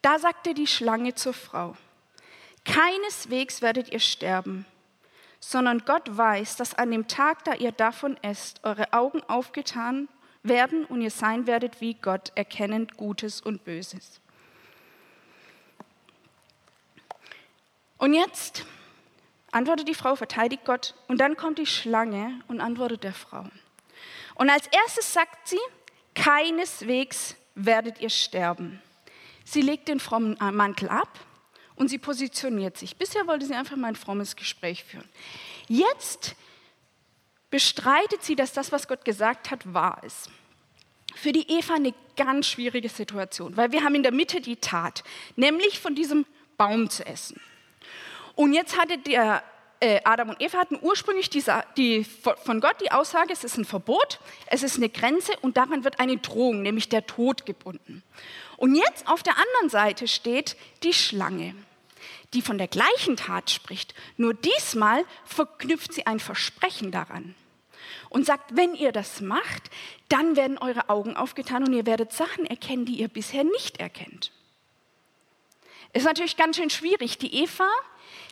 Da 0.03 0.19
sagte 0.19 0.53
die 0.53 0.67
Schlange 0.67 1.15
zur 1.15 1.33
Frau, 1.33 1.77
Keineswegs 2.65 3.63
werdet 3.63 3.91
ihr 3.91 4.01
sterben, 4.01 4.67
sondern 5.41 5.85
Gott 5.85 6.17
weiß, 6.17 6.57
dass 6.57 6.75
an 6.75 6.91
dem 6.91 7.09
Tag, 7.09 7.45
da 7.45 7.55
ihr 7.55 7.73
davon 7.73 8.17
esst, 8.23 8.61
eure 8.65 8.93
Augen 8.93 9.23
aufgetan 9.25 10.09
werden 10.43 10.85
und 10.85 11.01
ihr 11.01 11.11
sein 11.11 11.47
werdet 11.47 11.81
wie 11.81 11.95
Gott, 11.95 12.33
erkennend 12.35 12.97
Gutes 12.97 13.41
und 13.41 13.65
Böses. 13.65 14.21
Und 17.99 18.15
jetzt 18.15 18.65
antwortet 19.53 19.89
die 19.89 19.95
Frau, 19.95 20.17
verteidigt 20.17 20.65
Gott, 20.65 20.95
und 21.09 21.19
dann 21.19 21.37
kommt 21.37 21.59
die 21.59 21.67
Schlange 21.67 22.41
und 22.49 22.61
antwortet 22.61 23.05
der 23.05 23.15
Frau. 23.15 23.45
Und 24.35 24.51
als 24.51 24.67
erstes 24.69 25.13
sagt 25.13 25.49
sie, 25.49 25.61
keineswegs 26.15 27.37
werdet 27.55 28.01
ihr 28.01 28.11
sterben. 28.11 28.83
Sie 29.45 29.63
legt 29.63 29.89
den 29.89 30.01
frommen 30.01 30.37
Mantel 30.53 30.89
ab 30.89 31.09
und 31.77 31.89
sie 31.89 31.99
positioniert 31.99 32.77
sich. 32.77 32.97
Bisher 32.97 33.27
wollte 33.27 33.47
sie 33.47 33.55
einfach 33.55 33.77
mal 33.77 33.89
ein 33.89 33.97
frommes 33.97 34.37
Gespräch 34.37 34.85
führen. 34.85 35.09
Jetzt 35.69 36.35
bestreitet 37.51 38.23
sie, 38.23 38.37
dass 38.37 38.53
das, 38.53 38.73
was 38.73 38.89
Gott 38.89 39.05
gesagt 39.05 39.51
hat, 39.51 39.73
wahr 39.73 40.03
ist. 40.05 40.31
Für 41.15 41.33
die 41.33 41.51
Eva 41.51 41.75
eine 41.75 41.95
ganz 42.17 42.47
schwierige 42.47 42.89
Situation, 42.89 43.57
weil 43.57 43.73
wir 43.73 43.85
haben 43.85 43.95
in 43.95 44.03
der 44.03 44.13
Mitte 44.13 44.41
die 44.41 44.57
Tat, 44.57 45.05
nämlich 45.37 45.79
von 45.79 45.95
diesem 45.95 46.25
Baum 46.57 46.89
zu 46.89 47.07
essen. 47.07 47.41
Und 48.35 48.55
jetzt 48.55 48.79
hatte 48.79 48.99
der 48.99 49.43
äh, 49.81 50.01
Adam 50.05 50.31
und 50.31 50.41
Eva 50.41 50.59
hatten 50.59 50.79
ursprünglich 50.81 51.29
die, 51.29 51.43
die, 51.77 52.05
von 52.05 52.61
Gott 52.61 52.77
die 52.81 52.93
Aussage, 52.93 53.33
es 53.33 53.43
ist 53.43 53.59
ein 53.59 53.65
Verbot, 53.65 54.21
es 54.47 54.63
ist 54.63 54.77
eine 54.77 54.89
Grenze 54.89 55.33
und 55.43 55.57
daran 55.57 55.83
wird 55.83 55.99
eine 55.99 56.19
Drohung, 56.19 56.63
nämlich 56.63 56.89
der 56.89 57.05
Tod 57.05 57.45
gebunden. 57.45 58.03
Und 58.63 58.77
jetzt 58.77 59.09
auf 59.09 59.25
der 59.25 59.37
anderen 59.37 59.71
Seite 59.71 60.07
steht 60.07 60.57
die 60.85 60.93
Schlange, 60.93 61.57
die 62.33 62.43
von 62.43 62.59
der 62.59 62.69
gleichen 62.69 63.17
Tat 63.17 63.51
spricht. 63.51 63.93
Nur 64.17 64.35
diesmal 64.35 65.05
verknüpft 65.25 65.93
sie 65.93 66.07
ein 66.07 66.21
Versprechen 66.21 66.93
daran 66.93 67.35
und 68.09 68.25
sagt, 68.25 68.55
wenn 68.55 68.77
ihr 68.77 68.93
das 68.93 69.21
macht, 69.21 69.69
dann 70.09 70.37
werden 70.37 70.59
eure 70.59 70.91
Augen 70.91 71.17
aufgetan 71.17 71.65
und 71.65 71.73
ihr 71.73 71.87
werdet 71.87 72.13
Sachen 72.13 72.47
erkennen, 72.47 72.85
die 72.85 73.01
ihr 73.01 73.09
bisher 73.09 73.43
nicht 73.43 73.81
erkennt. 73.81 74.31
Ist 75.93 76.05
natürlich 76.05 76.37
ganz 76.37 76.55
schön 76.55 76.71
schwierig. 76.71 77.19
Die 77.19 77.43
Eva, 77.43 77.69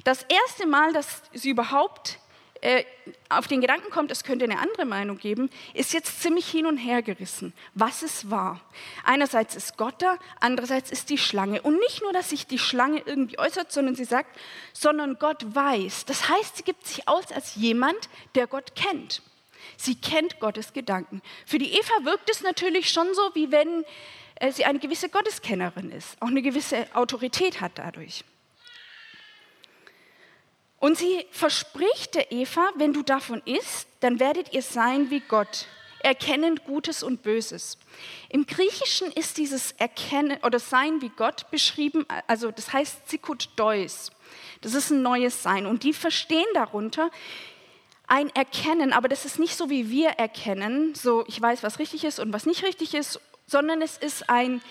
das 0.05 0.23
erste 0.23 0.65
Mal, 0.69 0.93
dass 0.93 1.23
sie 1.33 1.51
überhaupt 1.51 2.20
äh, 2.63 2.85
auf 3.29 3.47
den 3.47 3.61
Gedanken 3.61 3.91
kommt, 3.91 4.11
es 4.11 4.25
könnte 4.25 4.45
eine 4.45 4.59
andere 4.59 4.85
Meinung 4.85 5.19
geben, 5.19 5.51
ist 5.73 5.93
jetzt 5.93 6.21
ziemlich 6.21 6.47
hin 6.47 6.67
und 6.67 6.77
her 6.77 7.03
gerissen, 7.03 7.53
was 7.75 8.03
es 8.03 8.31
war. 8.31 8.61
Einerseits 9.05 9.57
ist 9.57 9.77
Gott 9.77 9.95
da, 9.99 10.17
andererseits 10.41 10.91
ist 10.91 11.11
die 11.11 11.19
Schlange. 11.19 11.63
Und 11.63 11.79
nicht 11.79 12.03
nur, 12.03 12.13
dass 12.13 12.31
sich 12.31 12.47
die 12.47 12.59
Schlange 12.59 13.03
irgendwie 13.07 13.39
äußert, 13.39 13.73
sondern 13.73 13.95
sie 13.95 14.05
sagt, 14.05 14.39
sondern 14.73 15.19
Gott 15.19 15.55
weiß. 15.55 16.05
Das 16.05 16.29
heißt, 16.29 16.59
sie 16.59 16.63
gibt 16.63 16.87
sich 16.87 17.09
aus 17.09 17.33
als 17.33 17.55
jemand, 17.55 18.09
der 18.35 18.47
Gott 18.47 18.75
kennt. 18.75 19.23
Sie 19.77 19.95
kennt 19.95 20.41
Gottes 20.41 20.73
Gedanken. 20.73 21.23
Für 21.47 21.59
die 21.59 21.73
Eva 21.73 22.05
wirkt 22.05 22.31
es 22.31 22.43
natürlich 22.43 22.91
schon 22.91 23.15
so, 23.15 23.23
wie 23.35 23.51
wenn 23.51 23.85
äh, 24.37 24.53
sie 24.53 24.65
eine 24.65 24.79
gewisse 24.79 25.09
Gotteskennerin 25.09 25.91
ist, 25.91 26.21
auch 26.21 26.29
eine 26.29 26.43
gewisse 26.43 26.87
Autorität 26.95 27.61
hat 27.61 27.73
dadurch. 27.77 28.25
Und 30.81 30.97
sie 30.97 31.27
verspricht 31.31 32.15
der 32.15 32.33
Eva, 32.33 32.71
wenn 32.75 32.95
du 32.95 33.03
davon 33.03 33.43
isst, 33.45 33.87
dann 34.01 34.19
werdet 34.19 34.53
ihr 34.55 34.63
sein 34.63 35.11
wie 35.11 35.21
Gott, 35.21 35.67
erkennend 36.03 36.65
Gutes 36.65 37.03
und 37.03 37.23
Böses. 37.23 37.77
Im 38.31 38.47
Griechischen 38.47 39.13
ist 39.13 39.37
dieses 39.37 39.73
Erkennen 39.73 40.39
oder 40.43 40.59
Sein 40.59 41.03
wie 41.03 41.11
Gott 41.11 41.51
beschrieben, 41.51 42.07
also 42.27 42.51
das 42.51 42.73
heißt 42.73 43.07
Zikut 43.09 43.51
Deus. 43.57 44.11
Das 44.63 44.73
ist 44.73 44.91
ein 44.91 45.03
neues 45.03 45.43
Sein. 45.43 45.67
Und 45.67 45.85
die 45.85 45.93
verstehen 45.93 46.47
darunter 46.55 47.11
ein 48.07 48.31
Erkennen, 48.31 48.95
aber 48.95 49.09
das 49.09 49.27
ist 49.27 49.39
nicht 49.39 49.57
so, 49.57 49.69
wie 49.69 49.91
wir 49.91 50.09
erkennen, 50.09 50.95
so 50.95 51.25
ich 51.29 51.41
weiß, 51.41 51.63
was 51.63 51.79
richtig 51.79 52.05
ist 52.05 52.19
und 52.19 52.33
was 52.33 52.47
nicht 52.47 52.65
richtig 52.65 52.95
ist, 52.95 53.21
sondern 53.47 53.83
es 53.83 53.99
ist 53.99 54.31
ein 54.31 54.55
erkennen, 54.55 54.63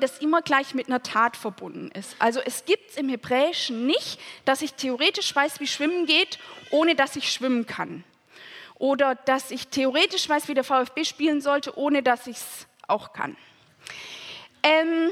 das 0.00 0.18
immer 0.18 0.42
gleich 0.42 0.74
mit 0.74 0.88
einer 0.88 1.02
Tat 1.02 1.36
verbunden 1.36 1.90
ist. 1.92 2.16
Also 2.18 2.40
es 2.40 2.64
gibt 2.64 2.90
es 2.90 2.96
im 2.96 3.08
Hebräischen 3.08 3.86
nicht, 3.86 4.18
dass 4.44 4.62
ich 4.62 4.74
theoretisch 4.74 5.34
weiß, 5.34 5.60
wie 5.60 5.66
Schwimmen 5.66 6.06
geht, 6.06 6.38
ohne 6.70 6.94
dass 6.94 7.16
ich 7.16 7.32
schwimmen 7.32 7.66
kann. 7.66 8.04
Oder 8.74 9.14
dass 9.14 9.50
ich 9.50 9.68
theoretisch 9.68 10.28
weiß, 10.28 10.48
wie 10.48 10.54
der 10.54 10.64
VfB 10.64 11.04
spielen 11.04 11.40
sollte, 11.40 11.76
ohne 11.76 12.02
dass 12.02 12.26
ich 12.26 12.36
es 12.36 12.66
auch 12.86 13.12
kann. 13.12 13.36
Ähm, 14.62 15.10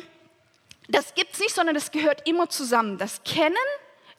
das 0.89 1.15
gibt 1.15 1.35
es 1.35 1.41
nicht, 1.41 1.55
sondern 1.55 1.75
das 1.75 1.91
gehört 1.91 2.29
immer 2.29 2.49
zusammen. 2.49 2.99
Das 2.99 3.23
Kennen, 3.25 3.57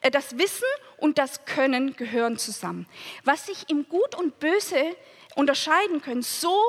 äh, 0.02 0.12
das 0.12 0.38
Wissen 0.38 0.68
und 0.98 1.18
das 1.18 1.46
Können 1.46 1.96
gehören 1.96 2.38
zusammen. 2.38 2.88
Was 3.24 3.46
sich 3.46 3.70
im 3.70 3.88
Gut 3.88 4.16
und 4.16 4.40
Böse 4.40 4.96
unterscheiden 5.36 6.02
können, 6.02 6.24
so 6.24 6.62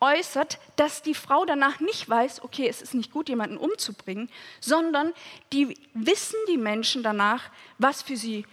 äußert, 0.00 0.58
dass 0.76 1.02
die 1.02 1.14
Frau 1.14 1.44
danach 1.44 1.80
nicht 1.80 2.08
weiß, 2.08 2.42
okay, 2.42 2.68
es 2.68 2.82
ist 2.82 2.94
nicht 2.94 3.10
gut, 3.10 3.28
jemanden 3.28 3.56
umzubringen, 3.56 4.30
sondern 4.60 5.12
die 5.52 5.78
wissen 5.94 6.38
die 6.48 6.58
Menschen 6.58 7.02
danach, 7.02 7.50
was 7.78 8.02
für 8.02 8.16
sie 8.16 8.46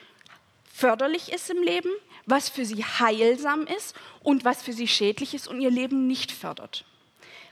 förderlich 0.74 1.32
ist 1.32 1.50
im 1.50 1.62
Leben, 1.62 1.90
was 2.26 2.50
für 2.50 2.66
sie 2.66 2.84
heilsam 2.84 3.68
ist 3.68 3.96
und 4.22 4.46
was 4.46 4.64
für 4.64 4.74
sie 4.74 4.88
schädlich 4.88 5.34
ist 5.34 5.48
und 5.48 5.62
ihr 5.62 5.72
Leben 5.72 6.08
nicht 6.08 6.32
fördert. 6.32 6.86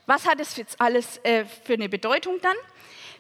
Was 0.05 0.25
hat 0.25 0.39
es 0.39 0.55
jetzt 0.57 0.81
alles 0.81 1.17
äh, 1.24 1.45
für 1.45 1.74
eine 1.74 1.89
Bedeutung 1.89 2.39
dann? 2.41 2.55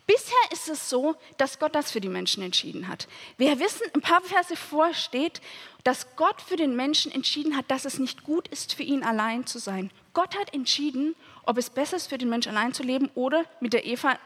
Bisher 0.07 0.51
ist 0.51 0.67
es 0.67 0.89
so, 0.89 1.15
dass 1.37 1.59
Gott 1.59 1.75
das 1.75 1.91
für 1.91 2.01
die 2.01 2.09
Menschen 2.09 2.41
entschieden 2.43 2.87
hat. 2.87 3.07
Wir 3.37 3.59
wissen, 3.59 3.83
ein 3.93 4.01
paar 4.01 4.21
Verse 4.21 4.55
vor 4.55 4.93
steht, 4.93 5.41
dass 5.83 6.15
Gott 6.15 6.41
für 6.41 6.55
den 6.55 6.75
Menschen 6.75 7.11
entschieden 7.11 7.55
hat, 7.55 7.69
dass 7.69 7.85
es 7.85 7.99
nicht 7.99 8.23
gut 8.23 8.47
ist, 8.47 8.73
für 8.73 8.83
ihn 8.83 9.03
allein 9.03 9.45
zu 9.45 9.59
sein. 9.59 9.91
Gott 10.13 10.37
hat 10.37 10.53
entschieden, 10.53 11.15
ob 11.43 11.57
es 11.57 11.69
besser 11.69 11.97
ist, 11.97 12.07
für 12.07 12.17
den 12.17 12.29
Menschen 12.29 12.55
allein 12.55 12.73
zu 12.73 12.83
leben 12.83 13.09
oder 13.15 13.45
mit 13.59 13.73
der 13.73 13.85
Eva 13.85 14.17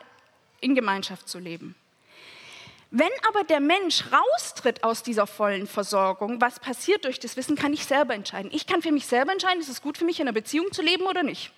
in 0.62 0.76
Gemeinschaft 0.76 1.30
zu 1.30 1.40
leben. 1.40 1.76
Wenn 2.92 3.10
aber 3.28 3.44
der 3.44 3.60
Mensch 3.60 4.06
raustritt 4.12 4.84
aus 4.84 5.04
dieser 5.04 5.28
vollen 5.28 5.68
Versorgung, 5.68 6.40
was 6.40 6.60
passiert 6.60 7.04
durch 7.04 7.20
das 7.20 7.36
Wissen, 7.36 7.56
kann 7.56 7.74
ich 7.74 7.86
selber 7.86 8.14
entscheiden. 8.14 8.52
Ich 8.54 8.68
kann 8.68 8.82
für 8.82 8.92
mich 8.92 9.06
selber 9.06 9.32
entscheiden, 9.32 9.60
ist 9.60 9.70
es 9.70 9.82
gut 9.82 9.98
für 9.98 10.06
mich, 10.06 10.20
in 10.20 10.28
einer 10.28 10.34
Beziehung 10.34 10.72
zu 10.72 10.82
leben 10.82 11.04
oder 11.06 11.24
nicht. 11.24 11.52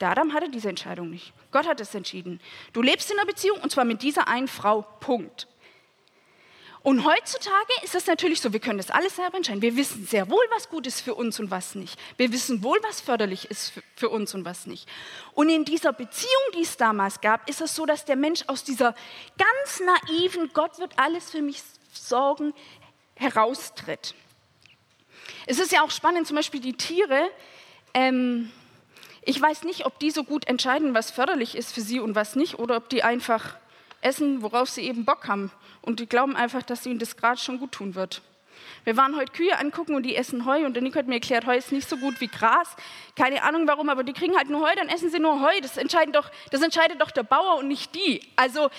Der 0.00 0.10
Adam 0.10 0.32
hatte 0.34 0.50
diese 0.50 0.68
Entscheidung 0.68 1.10
nicht. 1.10 1.32
Gott 1.52 1.66
hat 1.66 1.80
es 1.80 1.94
entschieden. 1.94 2.40
Du 2.72 2.82
lebst 2.82 3.10
in 3.10 3.18
einer 3.18 3.26
Beziehung 3.26 3.60
und 3.60 3.70
zwar 3.70 3.84
mit 3.84 4.02
dieser 4.02 4.28
einen 4.28 4.48
Frau. 4.48 4.82
Punkt. 5.00 5.46
Und 6.86 7.04
heutzutage 7.04 7.72
ist 7.82 7.96
es 7.96 8.06
natürlich 8.06 8.40
so, 8.40 8.52
wir 8.52 8.60
können 8.60 8.78
das 8.78 8.92
alles 8.92 9.16
selber 9.16 9.36
entscheiden. 9.36 9.60
Wir 9.60 9.74
wissen 9.74 10.06
sehr 10.06 10.30
wohl, 10.30 10.44
was 10.54 10.68
gut 10.68 10.86
ist 10.86 11.00
für 11.00 11.16
uns 11.16 11.40
und 11.40 11.50
was 11.50 11.74
nicht. 11.74 11.98
Wir 12.16 12.30
wissen 12.30 12.62
wohl, 12.62 12.78
was 12.84 13.00
förderlich 13.00 13.50
ist 13.50 13.72
für 13.96 14.08
uns 14.08 14.36
und 14.36 14.44
was 14.44 14.66
nicht. 14.66 14.88
Und 15.32 15.48
in 15.48 15.64
dieser 15.64 15.92
Beziehung, 15.92 16.30
die 16.54 16.62
es 16.62 16.76
damals 16.76 17.20
gab, 17.20 17.50
ist 17.50 17.60
es 17.60 17.74
so, 17.74 17.86
dass 17.86 18.04
der 18.04 18.14
Mensch 18.14 18.44
aus 18.46 18.62
dieser 18.62 18.94
ganz 19.36 19.82
naiven, 20.08 20.48
Gott 20.52 20.78
wird 20.78 20.92
alles 20.96 21.28
für 21.28 21.42
mich 21.42 21.60
sorgen, 21.92 22.54
heraustritt. 23.16 24.14
Es 25.46 25.58
ist 25.58 25.72
ja 25.72 25.82
auch 25.82 25.90
spannend, 25.90 26.28
zum 26.28 26.36
Beispiel 26.36 26.60
die 26.60 26.74
Tiere. 26.74 27.28
Ähm, 27.94 28.52
ich 29.22 29.42
weiß 29.42 29.64
nicht, 29.64 29.86
ob 29.86 29.98
die 29.98 30.12
so 30.12 30.22
gut 30.22 30.46
entscheiden, 30.46 30.94
was 30.94 31.10
förderlich 31.10 31.56
ist 31.56 31.72
für 31.72 31.80
sie 31.80 31.98
und 31.98 32.14
was 32.14 32.36
nicht, 32.36 32.60
oder 32.60 32.76
ob 32.76 32.88
die 32.90 33.02
einfach 33.02 33.56
essen, 34.06 34.42
worauf 34.42 34.70
sie 34.70 34.82
eben 34.82 35.04
Bock 35.04 35.28
haben. 35.28 35.50
Und 35.82 36.00
die 36.00 36.06
glauben 36.06 36.36
einfach, 36.36 36.62
dass 36.62 36.86
ihnen 36.86 36.98
das 36.98 37.16
gerade 37.16 37.40
schon 37.40 37.58
gut 37.58 37.72
tun 37.72 37.94
wird. 37.94 38.22
Wir 38.84 38.96
waren 38.96 39.16
heute 39.16 39.32
Kühe 39.32 39.58
angucken 39.58 39.96
und 39.96 40.04
die 40.04 40.14
essen 40.14 40.46
Heu 40.46 40.64
und 40.64 40.74
der 40.74 40.82
Nico 40.82 40.98
hat 40.98 41.08
mir 41.08 41.14
erklärt, 41.14 41.44
Heu 41.46 41.56
ist 41.56 41.72
nicht 41.72 41.88
so 41.88 41.96
gut 41.96 42.20
wie 42.20 42.28
Gras. 42.28 42.76
Keine 43.16 43.42
Ahnung 43.42 43.66
warum, 43.66 43.88
aber 43.88 44.04
die 44.04 44.12
kriegen 44.12 44.36
halt 44.36 44.48
nur 44.48 44.66
Heu, 44.66 44.74
dann 44.76 44.88
essen 44.88 45.10
sie 45.10 45.18
nur 45.18 45.40
Heu. 45.40 45.60
Das, 45.60 45.76
entscheiden 45.76 46.12
doch, 46.12 46.30
das 46.50 46.62
entscheidet 46.62 47.00
doch 47.00 47.10
der 47.10 47.24
Bauer 47.24 47.56
und 47.58 47.68
nicht 47.68 47.94
die. 47.94 48.20
Also 48.36 48.70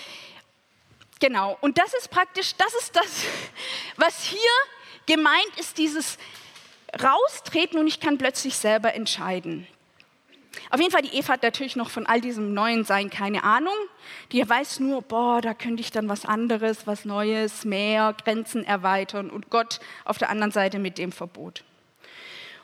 genau. 1.19 1.57
Und 1.59 1.77
das 1.77 1.93
ist 1.93 2.09
praktisch, 2.09 2.55
das 2.55 2.73
ist 2.75 2.95
das, 2.95 3.23
was 3.97 4.23
hier 4.23 4.39
gemeint 5.05 5.57
ist, 5.57 5.77
dieses 5.77 6.17
Raustreten 7.01 7.77
und 7.77 7.87
ich 7.87 7.99
kann 7.99 8.17
plötzlich 8.17 8.55
selber 8.55 8.93
entscheiden. 8.93 9.67
Auf 10.69 10.79
jeden 10.79 10.91
Fall, 10.91 11.01
die 11.01 11.15
Eva 11.15 11.33
hat 11.33 11.43
natürlich 11.43 11.75
noch 11.75 11.89
von 11.89 12.05
all 12.05 12.21
diesem 12.21 12.53
neuen 12.53 12.83
Sein 12.83 13.09
keine 13.09 13.43
Ahnung. 13.43 13.75
Die 14.31 14.47
weiß 14.47 14.79
nur, 14.79 15.01
boah, 15.01 15.41
da 15.41 15.53
könnte 15.53 15.81
ich 15.81 15.91
dann 15.91 16.09
was 16.09 16.25
anderes, 16.25 16.87
was 16.87 17.05
Neues, 17.05 17.65
mehr, 17.65 18.15
Grenzen 18.23 18.63
erweitern 18.63 19.29
und 19.29 19.49
Gott 19.49 19.79
auf 20.05 20.17
der 20.17 20.29
anderen 20.29 20.51
Seite 20.51 20.79
mit 20.79 20.97
dem 20.97 21.11
Verbot. 21.11 21.63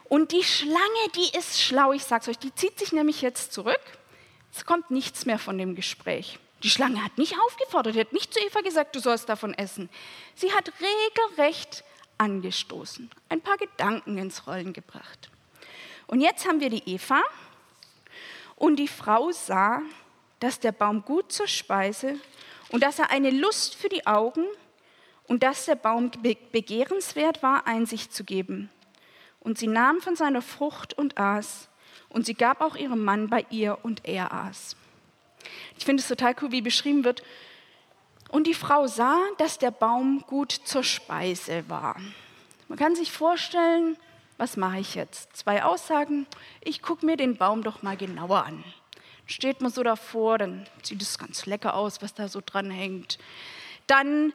Und 0.10 0.32
die 0.32 0.44
Schlange, 0.44 0.78
die 1.16 1.38
ist 1.38 1.62
schlau, 1.62 1.92
ich 1.94 2.04
sag's 2.04 2.28
euch, 2.28 2.38
die 2.38 2.54
zieht 2.54 2.78
sich 2.78 2.92
nämlich 2.92 3.22
jetzt 3.22 3.52
zurück. 3.54 3.82
Es 4.56 4.66
kommt 4.66 4.92
nichts 4.92 5.26
mehr 5.26 5.40
von 5.40 5.58
dem 5.58 5.76
Gespräch. 5.76 6.38
Die 6.62 6.70
Schlange 6.70 7.04
hat 7.04 7.18
nicht 7.18 7.36
aufgefordert, 7.48 7.96
die 7.96 8.00
hat 8.00 8.14
nicht 8.14 8.34
zu 8.34 8.40
Eva 8.40 8.62
gesagt, 8.62 8.96
du 8.96 9.00
sollst 9.00 9.28
davon 9.28 9.54
essen. 9.54 9.90
Sie 10.36 10.54
hat 10.54 10.72
regelrecht 10.80 11.84
angestoßen, 12.18 13.10
ein 13.30 13.42
paar 13.42 13.58
Gedanken 13.58 14.18
ins 14.18 14.48
Rollen 14.48 14.72
gebracht. 14.72 15.30
Und 16.08 16.22
jetzt 16.22 16.48
haben 16.48 16.60
wir 16.60 16.70
die 16.70 16.84
Eva, 16.86 17.22
und 18.63 18.77
die 18.77 18.88
Frau 18.88 19.29
sah, 19.34 19.82
dass 20.39 20.62
der 20.62 20.72
Baum 20.72 21.03
gut 21.03 21.34
zur 21.34 21.50
Speise 21.50 22.15
und 22.70 22.82
dass 22.82 22.98
er 22.98 23.12
eine 23.12 23.29
Lust 23.29 23.75
für 23.75 23.89
die 23.89 24.08
Augen 24.08 24.46
und 25.27 25.43
dass 25.43 25.65
der 25.65 25.75
Baum 25.75 26.12
begehrenswert 26.53 27.43
war, 27.43 27.67
Einsicht 27.67 28.13
zu 28.13 28.24
geben. 28.24 28.70
Und 29.41 29.58
sie 29.58 29.67
nahm 29.67 30.00
von 30.00 30.15
seiner 30.15 30.41
Frucht 30.41 30.98
und 30.98 31.17
aß. 31.17 31.67
Und 32.08 32.25
sie 32.25 32.36
gab 32.36 32.62
auch 32.62 32.77
ihrem 32.77 33.03
Mann 33.03 33.29
bei 33.29 33.46
ihr 33.50 33.79
und 33.84 34.08
er 34.08 34.32
aß. 34.32 34.77
Ich 35.77 35.84
finde 35.84 36.00
es 36.00 36.08
total 36.08 36.34
cool, 36.41 36.53
wie 36.53 36.62
beschrieben 36.62 37.03
wird. 37.03 37.22
Und 38.29 38.48
die 38.48 38.53
Frau 38.53 38.88
sah, 38.88 39.20
dass 39.39 39.58
der 39.60 39.72
Baum 39.72 40.24
gut 40.25 40.53
zur 40.53 40.86
Speise 40.86 41.65
war. 41.67 41.98
Man 42.70 42.79
kann 42.79 42.96
sich 42.96 43.12
vorstellen, 43.12 43.98
was 44.38 44.58
mache 44.58 44.80
ich 44.80 44.96
jetzt? 44.96 45.36
Zwei 45.36 45.63
Aussagen, 45.63 46.25
ich 46.62 46.82
gucke 46.82 47.06
mir 47.06 47.18
den 47.18 47.38
Baum 47.38 47.63
doch 47.63 47.84
mal 47.84 47.98
genauer 47.98 48.46
an. 48.46 48.63
Steht 49.25 49.62
man 49.62 49.72
so 49.72 49.84
davor, 49.84 50.38
dann 50.38 50.68
sieht 50.82 51.02
es 51.02 51.18
ganz 51.18 51.46
lecker 51.46 51.75
aus, 51.75 52.02
was 52.02 52.13
da 52.13 52.28
so 52.28 52.42
dran 52.46 52.72
hängt. 52.72 53.18
Dann 53.88 54.34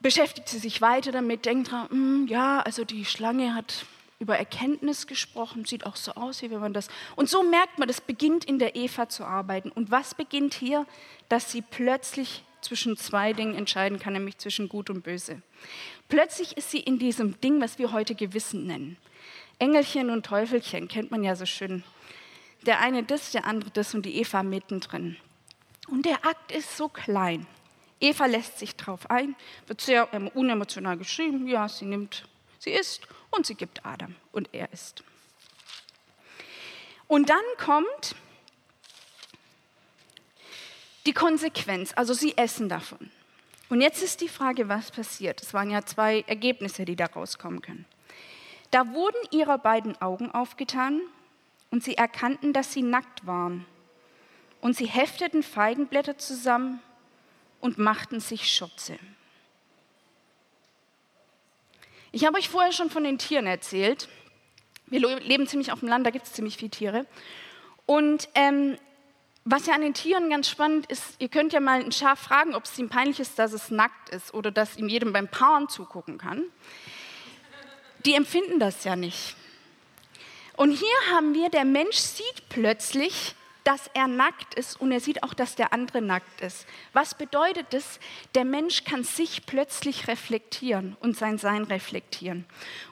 beschäftigt 0.00 0.48
sie 0.48 0.58
sich 0.58 0.80
weiter 0.80 1.12
damit, 1.12 1.46
denkt 1.46 1.70
dran, 1.70 1.88
hm, 1.90 2.26
ja, 2.28 2.60
also 2.60 2.84
die 2.84 3.04
Schlange 3.04 3.54
hat 3.54 3.86
über 4.18 4.38
Erkenntnis 4.38 5.06
gesprochen, 5.06 5.64
sieht 5.64 5.84
auch 5.84 5.96
so 5.96 6.12
aus, 6.12 6.42
wie 6.42 6.50
wenn 6.50 6.60
man 6.60 6.72
das. 6.72 6.88
Und 7.16 7.28
so 7.28 7.42
merkt 7.42 7.78
man, 7.78 7.86
das 7.86 8.00
beginnt 8.00 8.44
in 8.44 8.58
der 8.58 8.74
Eva 8.74 9.08
zu 9.08 9.24
arbeiten. 9.24 9.70
Und 9.70 9.90
was 9.90 10.14
beginnt 10.14 10.54
hier? 10.54 10.86
Dass 11.28 11.52
sie 11.52 11.62
plötzlich 11.62 12.42
zwischen 12.62 12.96
zwei 12.96 13.32
Dingen 13.32 13.54
entscheiden 13.54 13.98
kann, 13.98 14.14
nämlich 14.14 14.38
zwischen 14.38 14.68
Gut 14.68 14.90
und 14.90 15.02
Böse. 15.02 15.42
Plötzlich 16.08 16.56
ist 16.56 16.70
sie 16.70 16.80
in 16.80 16.98
diesem 16.98 17.40
Ding, 17.40 17.60
was 17.60 17.78
wir 17.78 17.92
heute 17.92 18.14
Gewissen 18.14 18.66
nennen. 18.66 18.96
Engelchen 19.58 20.10
und 20.10 20.26
Teufelchen 20.26 20.88
kennt 20.88 21.10
man 21.10 21.24
ja 21.24 21.34
so 21.34 21.46
schön. 21.46 21.82
Der 22.62 22.80
eine 22.80 23.02
das, 23.02 23.30
der 23.30 23.46
andere 23.46 23.70
das 23.70 23.94
und 23.94 24.04
die 24.04 24.16
Eva 24.16 24.42
mittendrin. 24.42 25.16
Und 25.88 26.04
der 26.04 26.26
Akt 26.26 26.52
ist 26.52 26.76
so 26.76 26.88
klein. 26.88 27.46
Eva 28.00 28.26
lässt 28.26 28.58
sich 28.58 28.76
drauf 28.76 29.08
ein, 29.08 29.34
wird 29.66 29.80
sehr 29.80 30.12
unemotional 30.34 30.96
geschrieben. 30.96 31.46
Ja, 31.46 31.68
sie 31.68 31.86
nimmt, 31.86 32.28
sie 32.58 32.70
isst 32.70 33.06
und 33.30 33.46
sie 33.46 33.54
gibt 33.54 33.86
Adam 33.86 34.14
und 34.32 34.52
er 34.52 34.72
isst. 34.72 35.02
Und 37.08 37.30
dann 37.30 37.44
kommt 37.58 38.16
die 41.06 41.12
Konsequenz, 41.12 41.92
also 41.94 42.12
sie 42.12 42.36
essen 42.36 42.68
davon. 42.68 43.10
Und 43.68 43.80
jetzt 43.80 44.02
ist 44.02 44.20
die 44.20 44.28
Frage, 44.28 44.68
was 44.68 44.90
passiert. 44.90 45.40
Es 45.40 45.54
waren 45.54 45.70
ja 45.70 45.84
zwei 45.84 46.24
Ergebnisse, 46.26 46.84
die 46.84 46.96
da 46.96 47.06
rauskommen 47.06 47.62
können. 47.62 47.84
Da 48.70 48.92
wurden 48.92 49.18
ihre 49.30 49.58
beiden 49.58 50.00
Augen 50.00 50.30
aufgetan 50.30 51.00
und 51.70 51.84
sie 51.84 51.96
erkannten, 51.96 52.52
dass 52.52 52.72
sie 52.72 52.82
nackt 52.82 53.26
waren. 53.26 53.64
Und 54.60 54.76
sie 54.76 54.86
hefteten 54.86 55.42
Feigenblätter 55.42 56.18
zusammen 56.18 56.80
und 57.60 57.78
machten 57.78 58.20
sich 58.20 58.50
Schürze. 58.50 58.98
Ich 62.12 62.24
habe 62.24 62.38
euch 62.38 62.48
vorher 62.48 62.72
schon 62.72 62.90
von 62.90 63.04
den 63.04 63.18
Tieren 63.18 63.46
erzählt. 63.46 64.08
Wir 64.86 65.00
leben 65.18 65.46
ziemlich 65.46 65.72
auf 65.72 65.80
dem 65.80 65.88
Land, 65.88 66.06
da 66.06 66.10
gibt 66.10 66.26
es 66.26 66.32
ziemlich 66.32 66.56
viele 66.56 66.70
Tiere. 66.70 67.06
Und 67.84 68.28
ähm, 68.34 68.78
was 69.44 69.66
ja 69.66 69.74
an 69.74 69.80
den 69.80 69.94
Tieren 69.94 70.30
ganz 70.30 70.48
spannend 70.48 70.86
ist, 70.86 71.16
ihr 71.18 71.28
könnt 71.28 71.52
ja 71.52 71.60
mal 71.60 71.80
ein 71.80 71.92
Schaf 71.92 72.18
fragen, 72.18 72.54
ob 72.54 72.64
es 72.64 72.78
ihm 72.78 72.88
peinlich 72.88 73.20
ist, 73.20 73.38
dass 73.38 73.52
es 73.52 73.70
nackt 73.70 74.08
ist 74.08 74.34
oder 74.34 74.50
dass 74.50 74.76
ihm 74.76 74.88
jedem 74.88 75.12
beim 75.12 75.28
Paaren 75.28 75.68
zugucken 75.68 76.18
kann 76.18 76.44
die 78.06 78.14
empfinden 78.14 78.58
das 78.58 78.84
ja 78.84 78.96
nicht. 78.96 79.36
Und 80.56 80.70
hier 80.70 81.14
haben 81.14 81.34
wir, 81.34 81.50
der 81.50 81.64
Mensch 81.64 81.96
sieht 81.96 82.48
plötzlich, 82.48 83.34
dass 83.66 83.90
er 83.94 84.06
nackt 84.06 84.54
ist 84.54 84.80
und 84.80 84.92
er 84.92 85.00
sieht 85.00 85.24
auch, 85.24 85.34
dass 85.34 85.56
der 85.56 85.72
andere 85.72 86.00
nackt 86.00 86.40
ist. 86.40 86.66
Was 86.92 87.16
bedeutet 87.16 87.66
das? 87.70 87.98
Der 88.36 88.44
Mensch 88.44 88.84
kann 88.84 89.02
sich 89.02 89.44
plötzlich 89.44 90.06
reflektieren 90.06 90.96
und 91.00 91.16
sein 91.16 91.36
Sein 91.36 91.64
reflektieren. 91.64 92.44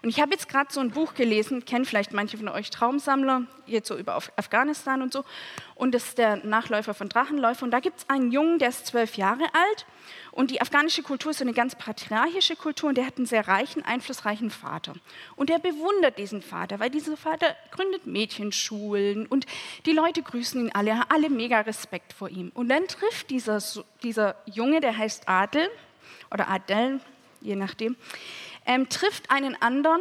Und 0.02 0.08
ich 0.08 0.20
habe 0.20 0.32
jetzt 0.32 0.48
gerade 0.48 0.72
so 0.72 0.80
ein 0.80 0.90
Buch 0.90 1.14
gelesen, 1.14 1.64
kennen 1.64 1.84
vielleicht 1.84 2.12
manche 2.12 2.36
von 2.36 2.48
euch 2.48 2.70
Traumsammler, 2.70 3.46
jetzt 3.66 3.86
so 3.86 3.96
über 3.96 4.16
Afghanistan 4.16 5.00
und 5.00 5.12
so. 5.12 5.24
Und 5.74 5.94
ist 5.94 6.18
der 6.18 6.36
Nachläufer 6.36 6.94
von 6.94 7.08
Drachenläufer. 7.08 7.64
Und 7.64 7.70
da 7.70 7.80
gibt 7.80 7.98
es 7.98 8.08
einen 8.08 8.30
Jungen, 8.30 8.58
der 8.58 8.68
ist 8.68 8.86
zwölf 8.86 9.16
Jahre 9.16 9.44
alt 9.52 9.86
und 10.34 10.50
die 10.50 10.60
afghanische 10.60 11.04
Kultur 11.04 11.30
ist 11.30 11.38
so 11.38 11.44
eine 11.44 11.52
ganz 11.52 11.76
patriarchische 11.76 12.56
Kultur 12.56 12.88
und 12.88 12.96
der 12.96 13.06
hat 13.06 13.18
einen 13.18 13.26
sehr 13.26 13.46
reichen, 13.46 13.84
einflussreichen 13.84 14.50
Vater. 14.50 14.94
Und 15.36 15.48
er 15.48 15.60
bewundert 15.60 16.18
diesen 16.18 16.42
Vater, 16.42 16.80
weil 16.80 16.90
dieser 16.90 17.16
Vater 17.16 17.54
gründet 17.70 18.06
Mädchenschulen 18.06 19.26
und 19.26 19.46
die 19.86 19.92
Leute 19.92 20.22
grüßen 20.22 20.60
ihn 20.60 20.72
alle, 20.74 21.02
alle 21.08 21.30
mega 21.30 21.60
Respekt 21.60 22.12
vor 22.12 22.28
ihm. 22.28 22.50
Und 22.52 22.68
dann 22.68 22.88
trifft 22.88 23.30
dieser, 23.30 23.62
dieser 24.02 24.34
Junge, 24.46 24.80
der 24.80 24.96
heißt 24.98 25.28
Adel 25.28 25.70
oder 26.32 26.48
Adel, 26.48 26.98
je 27.40 27.54
nachdem, 27.54 27.94
ähm, 28.66 28.88
trifft 28.88 29.30
einen 29.30 29.60
anderen, 29.62 30.00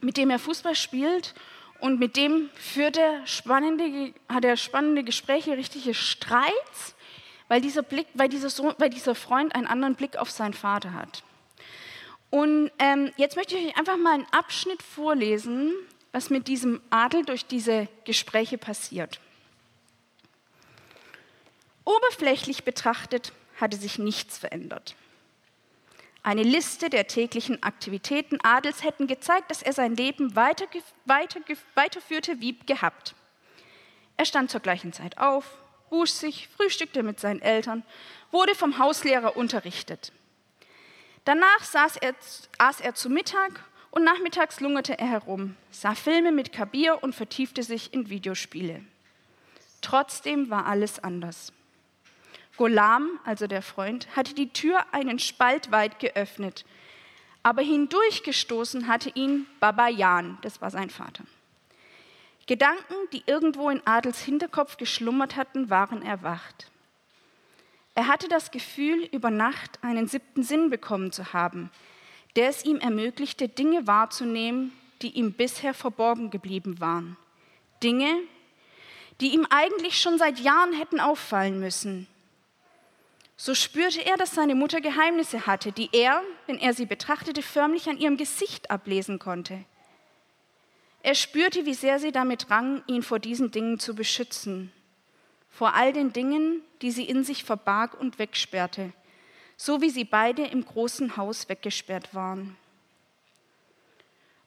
mit 0.00 0.18
dem 0.18 0.28
er 0.28 0.40
Fußball 0.40 0.74
spielt 0.74 1.34
und 1.82 2.00
mit 2.00 2.16
dem 2.16 2.48
führt 2.54 2.96
er 2.96 3.26
spannende, 3.26 4.14
hat 4.28 4.44
er 4.44 4.56
spannende 4.56 5.04
Gespräche, 5.04 5.56
richtige 5.56 5.92
Streits 5.92 6.94
weil 7.52 7.60
dieser, 7.60 7.82
Blick, 7.82 8.06
weil 8.14 8.30
dieser, 8.30 8.48
Sohn, 8.48 8.74
weil 8.78 8.88
dieser 8.88 9.14
Freund 9.14 9.54
einen 9.54 9.66
anderen 9.66 9.94
Blick 9.94 10.16
auf 10.16 10.30
seinen 10.30 10.54
Vater 10.54 10.94
hat. 10.94 11.22
Und 12.30 12.70
ähm, 12.78 13.12
jetzt 13.18 13.36
möchte 13.36 13.58
ich 13.58 13.66
euch 13.66 13.76
einfach 13.76 13.98
mal 13.98 14.14
einen 14.14 14.26
Abschnitt 14.30 14.82
vorlesen, 14.82 15.74
was 16.12 16.30
mit 16.30 16.48
diesem 16.48 16.80
Adel 16.88 17.26
durch 17.26 17.44
diese 17.44 17.88
Gespräche 18.06 18.56
passiert. 18.56 19.20
Oberflächlich 21.84 22.64
betrachtet 22.64 23.34
hatte 23.60 23.76
sich 23.76 23.98
nichts 23.98 24.38
verändert. 24.38 24.96
Eine 26.24 26.44
Liste 26.44 26.88
der 26.88 27.08
täglichen 27.08 27.60
Aktivitäten 27.64 28.38
Adels 28.44 28.84
hätten 28.84 29.08
gezeigt, 29.08 29.50
dass 29.50 29.62
er 29.62 29.72
sein 29.72 29.96
Leben 29.96 30.36
weiter, 30.36 30.66
weiter, 31.04 31.40
weiterführte 31.74 32.40
wie 32.40 32.56
gehabt. 32.60 33.16
Er 34.16 34.24
stand 34.24 34.50
zur 34.50 34.60
gleichen 34.60 34.92
Zeit 34.92 35.18
auf, 35.18 35.58
wusch 35.90 36.10
sich, 36.10 36.48
frühstückte 36.48 37.02
mit 37.02 37.18
seinen 37.18 37.42
Eltern, 37.42 37.82
wurde 38.30 38.54
vom 38.54 38.78
Hauslehrer 38.78 39.36
unterrichtet. 39.36 40.12
Danach 41.24 41.64
saß 41.64 41.96
er, 41.96 42.14
aß 42.58 42.80
er 42.80 42.94
zu 42.94 43.10
Mittag 43.10 43.64
und 43.90 44.04
nachmittags 44.04 44.60
lungerte 44.60 44.98
er 44.98 45.08
herum, 45.08 45.56
sah 45.72 45.96
Filme 45.96 46.30
mit 46.30 46.52
Kabir 46.52 47.02
und 47.02 47.14
vertiefte 47.14 47.64
sich 47.64 47.92
in 47.92 48.08
Videospiele. 48.08 48.84
Trotzdem 49.80 50.50
war 50.50 50.66
alles 50.66 51.02
anders. 51.02 51.52
Golam, 52.56 53.18
also 53.24 53.46
der 53.46 53.62
Freund, 53.62 54.08
hatte 54.14 54.34
die 54.34 54.52
Tür 54.52 54.84
einen 54.92 55.18
Spalt 55.18 55.70
weit 55.70 55.98
geöffnet, 55.98 56.64
aber 57.42 57.62
hindurchgestoßen 57.62 58.86
hatte 58.86 59.10
ihn 59.14 59.46
Baba 59.58 59.88
Jan, 59.88 60.38
das 60.42 60.60
war 60.60 60.70
sein 60.70 60.90
Vater. 60.90 61.24
Gedanken, 62.46 62.94
die 63.12 63.22
irgendwo 63.26 63.70
in 63.70 63.80
Adels 63.86 64.20
Hinterkopf 64.20 64.76
geschlummert 64.76 65.36
hatten, 65.36 65.70
waren 65.70 66.02
erwacht. 66.02 66.70
Er 67.94 68.08
hatte 68.08 68.28
das 68.28 68.50
Gefühl, 68.50 69.08
über 69.12 69.30
Nacht 69.30 69.78
einen 69.82 70.06
siebten 70.06 70.42
Sinn 70.42 70.70
bekommen 70.70 71.12
zu 71.12 71.32
haben, 71.32 71.70
der 72.36 72.48
es 72.48 72.64
ihm 72.64 72.78
ermöglichte, 72.78 73.48
Dinge 73.48 73.86
wahrzunehmen, 73.86 74.72
die 75.02 75.10
ihm 75.10 75.32
bisher 75.32 75.74
verborgen 75.74 76.30
geblieben 76.30 76.80
waren. 76.80 77.16
Dinge, 77.82 78.16
die 79.20 79.34
ihm 79.34 79.46
eigentlich 79.50 80.00
schon 80.00 80.18
seit 80.18 80.38
Jahren 80.40 80.72
hätten 80.72 81.00
auffallen 81.00 81.60
müssen. 81.60 82.06
So 83.44 83.56
spürte 83.56 84.06
er, 84.06 84.16
dass 84.16 84.36
seine 84.36 84.54
Mutter 84.54 84.80
Geheimnisse 84.80 85.48
hatte, 85.48 85.72
die 85.72 85.90
er, 85.92 86.22
wenn 86.46 86.60
er 86.60 86.74
sie 86.74 86.86
betrachtete, 86.86 87.42
förmlich 87.42 87.88
an 87.88 87.98
ihrem 87.98 88.16
Gesicht 88.16 88.70
ablesen 88.70 89.18
konnte. 89.18 89.64
Er 91.02 91.16
spürte, 91.16 91.66
wie 91.66 91.74
sehr 91.74 91.98
sie 91.98 92.12
damit 92.12 92.50
rang, 92.50 92.84
ihn 92.86 93.02
vor 93.02 93.18
diesen 93.18 93.50
Dingen 93.50 93.80
zu 93.80 93.96
beschützen, 93.96 94.70
vor 95.50 95.74
all 95.74 95.92
den 95.92 96.12
Dingen, 96.12 96.62
die 96.82 96.92
sie 96.92 97.02
in 97.02 97.24
sich 97.24 97.42
verbarg 97.42 98.00
und 98.00 98.20
wegsperrte, 98.20 98.92
so 99.56 99.80
wie 99.80 99.90
sie 99.90 100.04
beide 100.04 100.46
im 100.46 100.64
großen 100.64 101.16
Haus 101.16 101.48
weggesperrt 101.48 102.14
waren. 102.14 102.56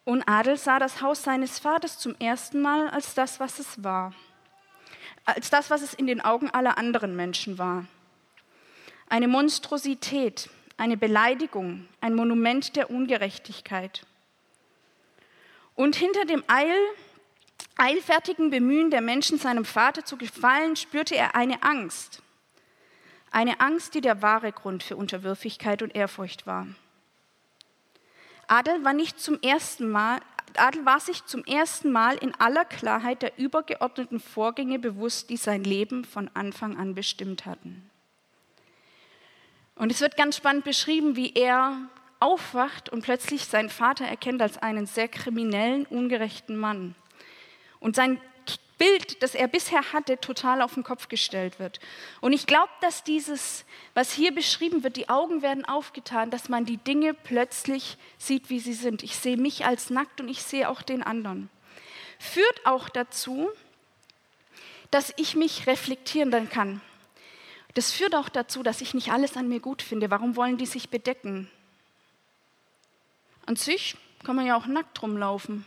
Und 0.05 0.23
Adel 0.25 0.55
sah 0.55 0.79
das 0.79 1.01
Haus 1.01 1.21
seines 1.21 1.59
Vaters 1.59 1.99
zum 1.99 2.15
ersten 2.19 2.61
Mal 2.61 2.87
als 2.91 3.13
das, 3.13 3.41
was 3.41 3.59
es 3.59 3.83
war, 3.83 4.13
als 5.25 5.49
das, 5.49 5.69
was 5.69 5.81
es 5.81 5.93
in 5.93 6.07
den 6.07 6.21
Augen 6.21 6.49
aller 6.49 6.77
anderen 6.77 7.17
Menschen 7.17 7.57
war. 7.57 7.85
Eine 9.07 9.27
Monstrosität, 9.27 10.49
eine 10.77 10.97
Beleidigung, 10.97 11.87
ein 12.01 12.15
Monument 12.15 12.75
der 12.75 12.89
Ungerechtigkeit. 12.89 14.05
Und 15.75 15.95
hinter 15.95 16.25
dem 16.25 16.43
Eil, 16.47 16.75
eilfertigen 17.77 18.49
Bemühen 18.49 18.89
der 18.89 19.01
Menschen, 19.01 19.37
seinem 19.37 19.65
Vater 19.65 20.05
zu 20.05 20.17
gefallen, 20.17 20.75
spürte 20.75 21.15
er 21.15 21.35
eine 21.35 21.63
Angst. 21.63 22.21
Eine 23.31 23.59
Angst, 23.59 23.93
die 23.93 24.01
der 24.01 24.21
wahre 24.21 24.51
Grund 24.51 24.81
für 24.83 24.95
Unterwürfigkeit 24.95 25.81
und 25.81 25.93
Ehrfurcht 25.93 26.47
war. 26.47 26.67
Adel 28.47 28.83
war, 28.83 28.93
nicht 28.93 29.19
zum 29.19 29.41
ersten 29.41 29.89
Mal, 29.89 30.19
Adel 30.55 30.85
war 30.85 30.99
sich 30.99 31.25
zum 31.25 31.43
ersten 31.43 31.91
Mal 31.91 32.15
in 32.17 32.33
aller 32.35 32.63
Klarheit 32.63 33.21
der 33.21 33.37
übergeordneten 33.37 34.19
Vorgänge 34.19 34.79
bewusst, 34.79 35.29
die 35.29 35.37
sein 35.37 35.63
Leben 35.63 36.05
von 36.05 36.29
Anfang 36.33 36.77
an 36.77 36.95
bestimmt 36.95 37.45
hatten. 37.45 37.89
Und 39.75 39.91
es 39.91 40.01
wird 40.01 40.17
ganz 40.17 40.37
spannend 40.37 40.63
beschrieben, 40.63 41.15
wie 41.15 41.33
er 41.33 41.77
aufwacht 42.19 42.89
und 42.89 43.01
plötzlich 43.01 43.45
seinen 43.45 43.69
Vater 43.69 44.05
erkennt 44.05 44.41
als 44.41 44.57
einen 44.57 44.85
sehr 44.87 45.07
kriminellen, 45.07 45.85
ungerechten 45.85 46.57
Mann. 46.57 46.95
Und 47.79 47.95
sein 47.95 48.19
Bild, 48.77 49.21
das 49.23 49.35
er 49.35 49.47
bisher 49.47 49.93
hatte, 49.93 50.19
total 50.19 50.61
auf 50.61 50.73
den 50.73 50.83
Kopf 50.83 51.07
gestellt 51.07 51.59
wird. 51.59 51.79
Und 52.19 52.33
ich 52.33 52.45
glaube, 52.45 52.71
dass 52.81 53.03
dieses, 53.03 53.63
was 53.93 54.11
hier 54.11 54.33
beschrieben 54.33 54.83
wird, 54.83 54.97
die 54.97 55.07
Augen 55.07 55.41
werden 55.41 55.65
aufgetan, 55.65 56.29
dass 56.29 56.49
man 56.49 56.65
die 56.65 56.77
Dinge 56.77 57.13
plötzlich 57.13 57.97
sieht, 58.17 58.49
wie 58.49 58.59
sie 58.59 58.73
sind. 58.73 59.03
Ich 59.03 59.15
sehe 59.15 59.37
mich 59.37 59.65
als 59.65 59.89
nackt 59.89 60.19
und 60.19 60.27
ich 60.27 60.43
sehe 60.43 60.69
auch 60.69 60.81
den 60.81 61.03
anderen. 61.03 61.49
Führt 62.19 62.65
auch 62.65 62.89
dazu, 62.89 63.49
dass 64.91 65.13
ich 65.17 65.35
mich 65.35 65.67
reflektieren 65.67 66.49
kann. 66.49 66.81
Das 67.75 67.91
führt 67.91 68.15
auch 68.15 68.29
dazu, 68.29 68.63
dass 68.63 68.81
ich 68.81 68.93
nicht 68.93 69.11
alles 69.11 69.37
an 69.37 69.47
mir 69.47 69.59
gut 69.59 69.81
finde. 69.81 70.09
Warum 70.09 70.35
wollen 70.35 70.57
die 70.57 70.65
sich 70.65 70.89
bedecken? 70.89 71.49
An 73.45 73.57
sich 73.57 73.95
kann 74.23 74.35
man 74.35 74.45
ja 74.45 74.57
auch 74.57 74.65
nackt 74.65 75.01
rumlaufen. 75.01 75.65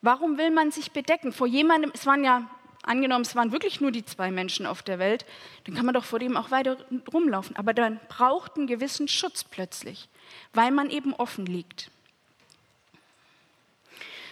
Warum 0.00 0.38
will 0.38 0.50
man 0.50 0.70
sich 0.70 0.92
bedecken? 0.92 1.32
Vor 1.32 1.46
jemandem, 1.46 1.92
es 1.94 2.06
waren 2.06 2.24
ja, 2.24 2.48
angenommen, 2.82 3.22
es 3.22 3.36
waren 3.36 3.52
wirklich 3.52 3.80
nur 3.80 3.90
die 3.90 4.04
zwei 4.04 4.30
Menschen 4.30 4.64
auf 4.64 4.82
der 4.82 4.98
Welt, 4.98 5.26
dann 5.64 5.74
kann 5.74 5.84
man 5.84 5.94
doch 5.94 6.04
vor 6.04 6.18
dem 6.18 6.36
auch 6.36 6.50
weiter 6.50 6.78
rumlaufen. 7.12 7.54
Aber 7.56 7.74
dann 7.74 8.00
braucht 8.08 8.56
einen 8.56 8.66
gewissen 8.66 9.08
Schutz 9.08 9.44
plötzlich, 9.44 10.08
weil 10.54 10.70
man 10.70 10.88
eben 10.88 11.12
offen 11.14 11.44
liegt. 11.44 11.90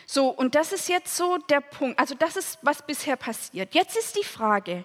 So, 0.07 0.29
und 0.29 0.55
das 0.55 0.73
ist 0.73 0.89
jetzt 0.89 1.17
so 1.17 1.37
der 1.51 1.61
Punkt. 1.61 1.99
Also 1.99 2.15
das 2.15 2.37
ist, 2.37 2.59
was 2.63 2.87
bisher 2.87 3.17
passiert. 3.17 3.75
Jetzt 3.75 3.97
ist 3.97 4.17
die 4.17 4.25
Frage, 4.25 4.85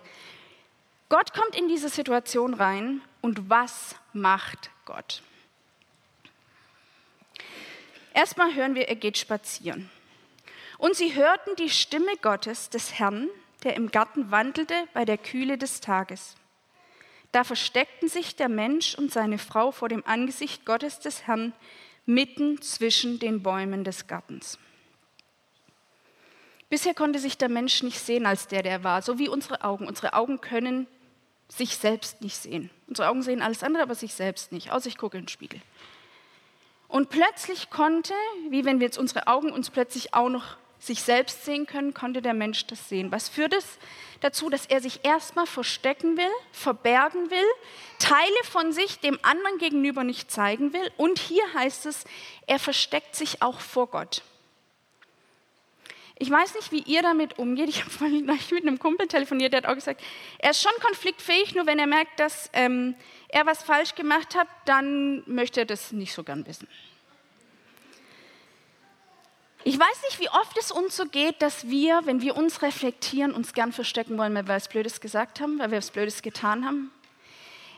Gott 1.11 1.33
kommt 1.33 1.57
in 1.57 1.67
diese 1.67 1.89
Situation 1.89 2.53
rein 2.53 3.01
und 3.19 3.49
was 3.49 3.97
macht 4.13 4.71
Gott? 4.85 5.21
Erstmal 8.13 8.55
hören 8.55 8.75
wir, 8.75 8.87
er 8.87 8.95
geht 8.95 9.17
spazieren. 9.17 9.89
Und 10.77 10.95
sie 10.95 11.13
hörten 11.13 11.57
die 11.57 11.69
Stimme 11.69 12.15
Gottes, 12.21 12.69
des 12.69 12.97
Herrn, 12.97 13.27
der 13.65 13.75
im 13.75 13.91
Garten 13.91 14.31
wandelte 14.31 14.73
bei 14.93 15.03
der 15.03 15.17
Kühle 15.17 15.57
des 15.57 15.81
Tages. 15.81 16.37
Da 17.33 17.43
versteckten 17.43 18.07
sich 18.07 18.37
der 18.37 18.47
Mensch 18.47 18.95
und 18.95 19.11
seine 19.11 19.37
Frau 19.37 19.73
vor 19.73 19.89
dem 19.89 20.05
Angesicht 20.05 20.65
Gottes 20.65 21.01
des 21.01 21.27
Herrn 21.27 21.51
mitten 22.05 22.61
zwischen 22.61 23.19
den 23.19 23.43
Bäumen 23.43 23.83
des 23.83 24.07
Gartens. 24.07 24.57
Bisher 26.69 26.93
konnte 26.93 27.19
sich 27.19 27.37
der 27.37 27.49
Mensch 27.49 27.83
nicht 27.83 27.99
sehen 27.99 28.25
als 28.25 28.47
der, 28.47 28.63
der 28.63 28.85
war, 28.85 29.01
so 29.01 29.19
wie 29.19 29.27
unsere 29.27 29.65
Augen. 29.65 29.89
Unsere 29.89 30.13
Augen 30.13 30.39
können 30.39 30.87
sich 31.51 31.75
selbst 31.77 32.21
nicht 32.21 32.37
sehen. 32.37 32.69
Unsere 32.87 33.09
Augen 33.09 33.21
sehen 33.21 33.41
alles 33.41 33.63
andere, 33.63 33.83
aber 33.83 33.95
sich 33.95 34.13
selbst 34.13 34.51
nicht, 34.51 34.71
außer 34.71 34.87
ich 34.87 34.97
gucke 34.97 35.17
in 35.17 35.23
den 35.23 35.29
Spiegel. 35.29 35.61
Und 36.87 37.09
plötzlich 37.09 37.69
konnte, 37.69 38.13
wie 38.49 38.65
wenn 38.65 38.79
wir 38.79 38.87
jetzt 38.87 38.97
unsere 38.97 39.27
Augen 39.27 39.51
uns 39.51 39.69
plötzlich 39.69 40.13
auch 40.13 40.29
noch 40.29 40.57
sich 40.79 41.03
selbst 41.03 41.45
sehen 41.45 41.67
können, 41.67 41.93
konnte 41.93 42.21
der 42.21 42.33
Mensch 42.33 42.65
das 42.65 42.89
sehen. 42.89 43.11
Was 43.11 43.29
führt 43.29 43.53
es 43.53 43.65
dazu, 44.21 44.49
dass 44.49 44.65
er 44.65 44.81
sich 44.81 45.01
erstmal 45.03 45.45
verstecken 45.45 46.17
will, 46.17 46.31
verbergen 46.51 47.29
will, 47.29 47.45
Teile 47.99 48.43
von 48.45 48.71
sich 48.71 48.99
dem 48.99 49.19
anderen 49.21 49.57
gegenüber 49.57 50.03
nicht 50.03 50.31
zeigen 50.31 50.73
will. 50.73 50.91
Und 50.97 51.19
hier 51.19 51.43
heißt 51.53 51.85
es, 51.85 52.05
er 52.47 52.59
versteckt 52.59 53.15
sich 53.15 53.41
auch 53.41 53.59
vor 53.59 53.87
Gott. 53.87 54.23
Ich 56.21 56.29
weiß 56.29 56.53
nicht, 56.53 56.71
wie 56.71 56.83
ihr 56.83 57.01
damit 57.01 57.39
umgeht. 57.39 57.67
Ich 57.67 57.81
habe 57.81 57.89
vorhin 57.89 58.27
mit 58.27 58.61
einem 58.61 58.77
Kumpel 58.77 59.07
telefoniert, 59.07 59.53
der 59.53 59.63
hat 59.63 59.65
auch 59.65 59.73
gesagt, 59.73 60.03
er 60.37 60.51
ist 60.51 60.61
schon 60.61 60.71
konfliktfähig, 60.79 61.55
nur 61.55 61.65
wenn 61.65 61.79
er 61.79 61.87
merkt, 61.87 62.19
dass 62.19 62.47
ähm, 62.53 62.93
er 63.29 63.47
was 63.47 63.63
falsch 63.63 63.95
gemacht 63.95 64.35
hat, 64.35 64.47
dann 64.65 65.23
möchte 65.25 65.61
er 65.61 65.65
das 65.65 65.91
nicht 65.91 66.13
so 66.13 66.23
gern 66.23 66.45
wissen. 66.45 66.67
Ich 69.63 69.79
weiß 69.79 70.01
nicht, 70.09 70.19
wie 70.19 70.29
oft 70.29 70.55
es 70.59 70.71
uns 70.71 70.95
so 70.95 71.05
geht, 71.05 71.41
dass 71.41 71.71
wir, 71.71 72.01
wenn 72.05 72.21
wir 72.21 72.37
uns 72.37 72.61
reflektieren, 72.61 73.33
uns 73.33 73.53
gern 73.53 73.71
verstecken 73.71 74.15
wollen, 74.19 74.35
weil 74.35 74.47
wir 74.47 74.53
was 74.53 74.67
Blödes 74.67 75.01
gesagt 75.01 75.41
haben, 75.41 75.57
weil 75.57 75.71
wir 75.71 75.79
was 75.79 75.89
Blödes 75.89 76.21
getan 76.21 76.67
haben. 76.67 76.91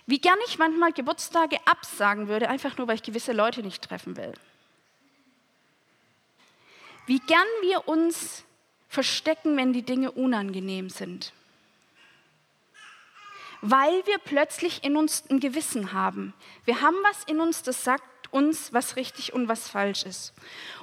Wie 0.06 0.20
gern 0.20 0.38
ich 0.48 0.60
manchmal 0.60 0.92
Geburtstage 0.92 1.60
absagen 1.64 2.28
würde, 2.28 2.50
einfach 2.50 2.78
nur, 2.78 2.90
weil 2.90 2.96
ich 2.96 3.04
gewisse 3.04 3.32
Leute 3.32 3.64
nicht 3.64 3.82
treffen 3.82 4.18
will 4.18 4.34
wie 7.06 7.20
gern 7.20 7.48
wir 7.62 7.88
uns 7.88 8.44
verstecken, 8.88 9.58
wenn 9.58 9.74
die 9.74 9.82
Dinge 9.84 10.12
unangenehm 10.12 10.90
sind. 10.90 11.34
Weil 13.62 14.06
wir 14.06 14.18
plötzlich 14.20 14.84
in 14.84 14.98
uns 14.98 15.24
ein 15.30 15.40
Gewissen 15.40 15.94
haben. 15.94 16.34
Wir 16.66 16.82
haben 16.82 16.98
was 17.04 17.24
in 17.24 17.40
uns, 17.40 17.64
das 17.64 17.84
sagt 17.84 18.04
uns, 18.32 18.74
was 18.74 18.96
richtig 18.96 19.34
und 19.34 19.48
was 19.48 19.70
falsch 19.70 20.04
ist. 20.04 20.34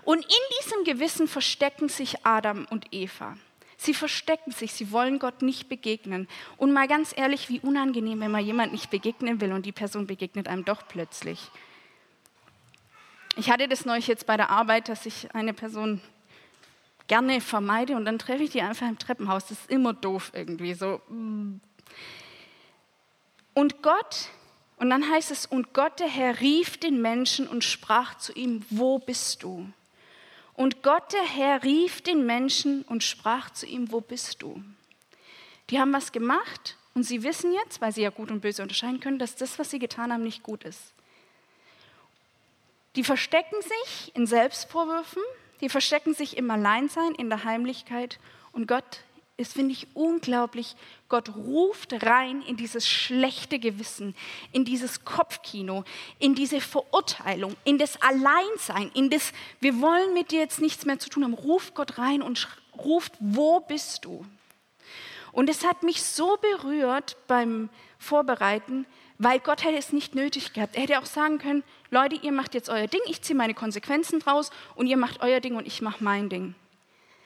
Und 0.02 0.24
in 0.24 0.64
diesem 0.64 0.84
Gewissen 0.84 1.28
verstecken 1.28 1.88
sich 1.88 2.24
Adam 2.24 2.66
und 2.70 2.86
Eva. 2.92 3.36
Sie 3.76 3.94
verstecken 3.94 4.50
sich, 4.50 4.72
sie 4.72 4.92
wollen 4.92 5.18
Gott 5.18 5.42
nicht 5.42 5.68
begegnen. 5.68 6.28
Und 6.58 6.72
mal 6.72 6.86
ganz 6.86 7.14
ehrlich, 7.16 7.48
wie 7.48 7.60
unangenehm, 7.60 8.20
wenn 8.20 8.30
man 8.30 8.44
jemand 8.44 8.72
nicht 8.72 8.90
begegnen 8.90 9.40
will 9.40 9.52
und 9.52 9.64
die 9.64 9.72
Person 9.72 10.06
begegnet 10.06 10.48
einem 10.48 10.64
doch 10.64 10.86
plötzlich. 10.86 11.50
Ich 13.36 13.50
hatte 13.50 13.68
das 13.68 13.84
neulich 13.84 14.06
jetzt 14.06 14.26
bei 14.26 14.36
der 14.36 14.50
Arbeit, 14.50 14.88
dass 14.88 15.06
ich 15.06 15.34
eine 15.34 15.54
Person 15.54 16.00
gerne 17.06 17.40
vermeide 17.40 17.96
und 17.96 18.04
dann 18.04 18.18
treffe 18.18 18.42
ich 18.42 18.50
die 18.50 18.62
einfach 18.62 18.88
im 18.88 18.98
Treppenhaus. 18.98 19.46
Das 19.46 19.58
ist 19.60 19.70
immer 19.70 19.92
doof 19.92 20.32
irgendwie 20.34 20.74
so. 20.74 21.00
Und 23.54 23.82
Gott, 23.82 24.28
und 24.76 24.90
dann 24.90 25.08
heißt 25.10 25.30
es, 25.30 25.46
und 25.46 25.74
Gott 25.74 26.00
der 26.00 26.08
Herr 26.08 26.40
rief 26.40 26.78
den 26.78 27.02
Menschen 27.02 27.46
und 27.46 27.64
sprach 27.64 28.16
zu 28.16 28.32
ihm, 28.32 28.64
wo 28.70 28.98
bist 28.98 29.42
du? 29.42 29.68
Und 30.54 30.82
Gott 30.82 31.12
der 31.12 31.24
Herr 31.24 31.62
rief 31.62 32.00
den 32.00 32.26
Menschen 32.26 32.82
und 32.82 33.02
sprach 33.02 33.50
zu 33.50 33.66
ihm, 33.66 33.92
wo 33.92 34.00
bist 34.00 34.42
du? 34.42 34.62
Die 35.70 35.80
haben 35.80 35.92
was 35.92 36.12
gemacht 36.12 36.76
und 36.94 37.04
sie 37.04 37.22
wissen 37.22 37.52
jetzt, 37.52 37.80
weil 37.80 37.92
sie 37.92 38.02
ja 38.02 38.10
gut 38.10 38.30
und 38.30 38.40
böse 38.40 38.62
unterscheiden 38.62 39.00
können, 39.00 39.18
dass 39.18 39.36
das, 39.36 39.58
was 39.58 39.70
sie 39.70 39.78
getan 39.78 40.12
haben, 40.12 40.22
nicht 40.22 40.42
gut 40.42 40.64
ist. 40.64 40.92
Die 42.96 43.04
verstecken 43.04 43.56
sich 43.62 44.14
in 44.14 44.26
Selbstvorwürfen, 44.26 45.22
die 45.60 45.68
verstecken 45.68 46.14
sich 46.14 46.36
im 46.36 46.50
Alleinsein, 46.50 47.14
in 47.14 47.28
der 47.28 47.44
Heimlichkeit 47.44 48.18
und 48.52 48.66
Gott 48.66 49.04
ist, 49.40 49.54
finde 49.54 49.72
ich, 49.72 49.88
unglaublich. 49.94 50.76
Gott 51.08 51.34
ruft 51.34 52.04
rein 52.04 52.42
in 52.42 52.56
dieses 52.56 52.86
schlechte 52.86 53.58
Gewissen, 53.58 54.14
in 54.52 54.64
dieses 54.64 55.04
Kopfkino, 55.04 55.84
in 56.18 56.34
diese 56.34 56.60
Verurteilung, 56.60 57.56
in 57.64 57.78
das 57.78 58.00
Alleinsein, 58.02 58.90
in 58.94 59.08
das, 59.08 59.32
wir 59.60 59.80
wollen 59.80 60.12
mit 60.12 60.30
dir 60.30 60.40
jetzt 60.40 60.60
nichts 60.60 60.84
mehr 60.84 60.98
zu 60.98 61.08
tun 61.08 61.24
haben. 61.24 61.34
Ruft 61.34 61.74
Gott 61.74 61.96
rein 61.96 62.22
und 62.22 62.48
ruft, 62.76 63.14
wo 63.18 63.60
bist 63.60 64.04
du? 64.04 64.26
Und 65.32 65.48
es 65.48 65.64
hat 65.64 65.82
mich 65.82 66.02
so 66.02 66.36
berührt 66.36 67.16
beim 67.26 67.70
Vorbereiten, 67.98 68.84
weil 69.18 69.38
Gott 69.38 69.64
hätte 69.64 69.78
es 69.78 69.92
nicht 69.92 70.14
nötig 70.14 70.52
gehabt. 70.52 70.76
Er 70.76 70.82
hätte 70.82 70.98
auch 70.98 71.06
sagen 71.06 71.38
können, 71.38 71.62
Leute, 71.90 72.14
ihr 72.14 72.32
macht 72.32 72.54
jetzt 72.54 72.68
euer 72.68 72.86
Ding, 72.86 73.00
ich 73.06 73.22
ziehe 73.22 73.36
meine 73.36 73.54
Konsequenzen 73.54 74.20
draus 74.20 74.50
und 74.76 74.86
ihr 74.86 74.96
macht 74.96 75.22
euer 75.22 75.40
Ding 75.40 75.56
und 75.56 75.66
ich 75.66 75.82
mache 75.82 76.02
mein 76.04 76.28
Ding. 76.28 76.54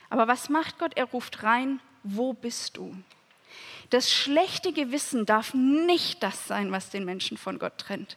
Aber 0.09 0.27
was 0.27 0.49
macht 0.49 0.79
Gott? 0.79 0.93
Er 0.97 1.05
ruft 1.05 1.43
rein, 1.43 1.81
wo 2.03 2.33
bist 2.33 2.77
du? 2.77 2.97
Das 3.91 4.13
schlechte 4.13 4.73
Gewissen 4.73 5.27
darf 5.27 5.55
nicht 5.55 6.23
das 6.23 6.47
sein, 6.47 6.73
was 6.73 6.91
den 6.91 7.05
Menschen 7.05 7.37
von 7.37 7.59
Gott 7.59 7.79
trennt. 7.79 8.17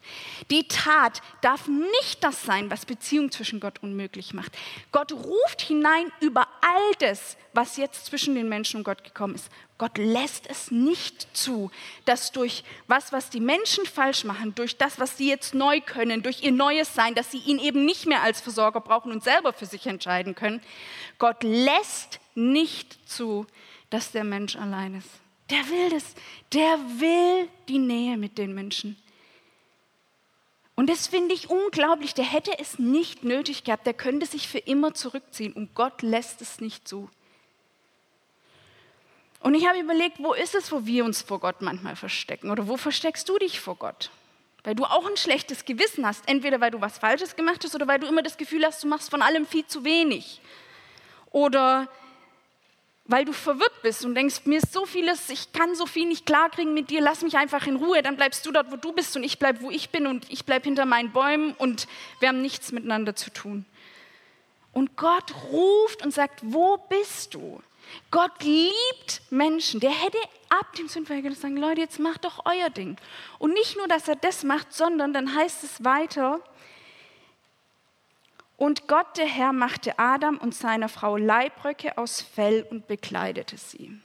Die 0.49 0.67
Tat 0.67 1.21
darf 1.41 1.67
nicht 1.67 2.23
das 2.23 2.43
sein, 2.43 2.71
was 2.71 2.86
Beziehung 2.86 3.32
zwischen 3.32 3.60
Gott 3.60 3.84
unmöglich 3.84 4.34
macht. 4.34 4.58
Gott 4.91 5.12
ruft 5.12 5.62
hinein 5.62 6.12
über 6.21 6.47
all 6.62 6.93
das, 6.99 7.38
was 7.53 7.77
jetzt 7.77 8.06
zwischen 8.06 8.36
den 8.36 8.49
Menschen 8.49 8.77
und 8.77 8.84
Gott 8.84 9.03
gekommen 9.03 9.36
ist. 9.36 9.49
Gott 9.77 9.97
lässt 9.97 10.49
es 10.49 10.71
nicht 10.71 11.27
zu, 11.36 11.69
dass 12.06 12.32
durch 12.32 12.63
was, 12.88 13.12
was 13.12 13.30
die 13.30 13.39
Menschen 13.39 13.86
falsch 13.86 14.23
machen, 14.23 14.56
durch 14.56 14.77
das, 14.77 14.99
was 14.99 15.17
sie 15.17 15.30
jetzt 15.30 15.53
neu 15.53 15.82
können, 15.82 16.23
durch 16.23 16.43
ihr 16.43 16.51
neues 16.51 16.93
Sein, 16.95 17.13
dass 17.13 17.32
sie 17.32 17.39
ihn 17.39 17.60
eben 17.60 17.86
nicht 17.86 18.08
mehr 18.08 18.23
als 18.23 18.41
Versorger 18.41 18.82
brauchen 18.82 19.12
und 19.12 19.23
selber 19.23 19.53
für 19.53 19.65
sich 19.65 19.86
entscheiden 19.86 20.34
können, 20.34 20.62
Gott 21.19 21.43
lässt 21.43 22.19
nicht 22.36 23.08
zu, 23.08 23.45
dass 23.89 24.12
der 24.12 24.23
Mensch 24.23 24.56
allein 24.56 24.95
ist. 24.95 25.27
Der 25.49 25.69
will 25.69 25.89
das. 25.89 26.03
Der 26.53 26.77
will 26.99 27.47
die 27.67 27.79
Nähe 27.79 28.17
mit 28.17 28.38
den 28.38 28.53
Menschen. 28.53 28.97
Und 30.75 30.89
das 30.89 31.07
finde 31.07 31.33
ich 31.33 31.49
unglaublich. 31.49 32.13
Der 32.13 32.25
hätte 32.25 32.51
es 32.60 32.77
nicht 32.77 33.23
nötig 33.23 33.63
gehabt. 33.63 33.86
Der 33.88 33.93
könnte 33.93 34.25
sich 34.25 34.47
für 34.47 34.60
immer 34.60 34.93
zurückziehen. 34.93 35.53
Und 35.53 35.73
Gott 35.73 36.01
lässt 36.01 36.41
es 36.41 36.60
nicht 36.60 36.88
zu. 36.88 37.10
Und 39.39 39.55
ich 39.55 39.67
habe 39.67 39.79
überlegt, 39.79 40.19
wo 40.19 40.33
ist 40.33 40.55
es, 40.55 40.71
wo 40.71 40.86
wir 40.86 41.05
uns 41.05 41.21
vor 41.21 41.39
Gott 41.39 41.62
manchmal 41.62 41.95
verstecken? 41.95 42.51
Oder 42.51 42.67
wo 42.67 42.77
versteckst 42.77 43.27
du 43.29 43.38
dich 43.38 43.60
vor 43.60 43.75
Gott? 43.75 44.12
Weil 44.63 44.75
du 44.75 44.83
auch 44.83 45.07
ein 45.07 45.17
schlechtes 45.17 45.65
Gewissen 45.65 46.05
hast. 46.05 46.27
Entweder 46.27 46.60
weil 46.60 46.71
du 46.71 46.81
was 46.81 46.97
Falsches 46.97 47.36
gemacht 47.36 47.63
hast 47.63 47.73
oder 47.73 47.88
weil 47.88 47.99
du 47.99 48.07
immer 48.07 48.21
das 48.21 48.38
Gefühl 48.38 48.65
hast, 48.65 48.83
du 48.83 48.88
machst 48.88 49.10
von 49.10 49.21
allem 49.21 49.45
viel 49.45 49.65
zu 49.65 49.86
wenig. 49.86 50.41
Oder 51.31 51.88
weil 53.08 53.26
du 53.26 53.34
verwirrt 53.34 53.82
bist 53.82 54.06
und 54.06 54.15
denkst, 54.15 54.41
mir 54.46 54.58
ist 54.58 54.74
so 54.74 54.86
vieles, 54.86 55.30
ich 55.30 55.52
kann 55.54 55.76
so 55.76 55.86
viel 55.86 56.08
nicht 56.08 56.26
klarkriegen 56.26 56.74
mit 56.74 56.89
dir, 56.89 57.02
lass 57.02 57.22
mich 57.22 57.38
einfach 57.38 57.65
in 57.65 57.78
Ruhe, 57.78 58.02
dann 58.02 58.17
bleibst 58.17 58.46
du 58.46 58.52
dort, 58.52 58.72
wo 58.72 58.76
du 58.76 58.91
bist 58.91 59.15
und 59.15 59.24
ich 59.24 59.39
bleib, 59.39 59.62
wo 59.62 59.72
ich 59.72 59.89
bin 59.89 60.08
und 60.08 60.30
ich 60.30 60.46
bleib 60.46 60.65
hinter 60.65 60.86
meinen 60.86 61.12
Bäumen 61.12 61.54
und 61.58 61.88
wir 62.20 62.30
haben 62.30 62.41
nichts 62.41 62.72
miteinander 62.72 63.15
zu 63.15 63.32
tun. 63.32 63.65
Und 64.74 64.98
Gott 64.98 65.34
ruft 65.52 66.06
und 66.06 66.13
sagt, 66.13 66.41
wo 66.43 66.78
bist 66.78 67.34
du? 67.34 67.62
Gott 68.12 68.43
liebt 68.43 69.22
Menschen. 69.30 69.80
Der 69.80 69.91
hätte 69.91 70.17
ab 70.50 70.74
dem 70.78 70.88
Sündwerk 70.88 71.34
sagen, 71.36 71.58
Leute, 71.58 71.82
jetzt 71.82 72.00
macht 72.00 72.26
doch 72.26 72.46
euer 72.46 72.70
Ding. 72.70 72.98
Und 73.39 73.54
nicht 73.54 73.78
nur, 73.78 73.88
dass 73.88 74.08
er 74.08 74.17
das 74.17 74.43
macht, 74.43 74.74
sondern 74.74 75.13
dann 75.13 75.34
heißt 75.34 75.63
es 75.63 75.84
weiter, 75.84 76.41
und 78.58 78.88
Gott, 78.88 79.17
der 79.17 79.28
Herr, 79.28 79.54
machte 79.54 79.98
Adam 80.00 80.38
und 80.38 80.54
seiner 80.54 80.89
Frau 80.89 81.15
Leibröcke 81.15 81.98
aus 81.98 82.22
Fell 82.22 82.65
und 82.70 82.88
bekleidete 82.88 83.56
sie. 83.56 83.96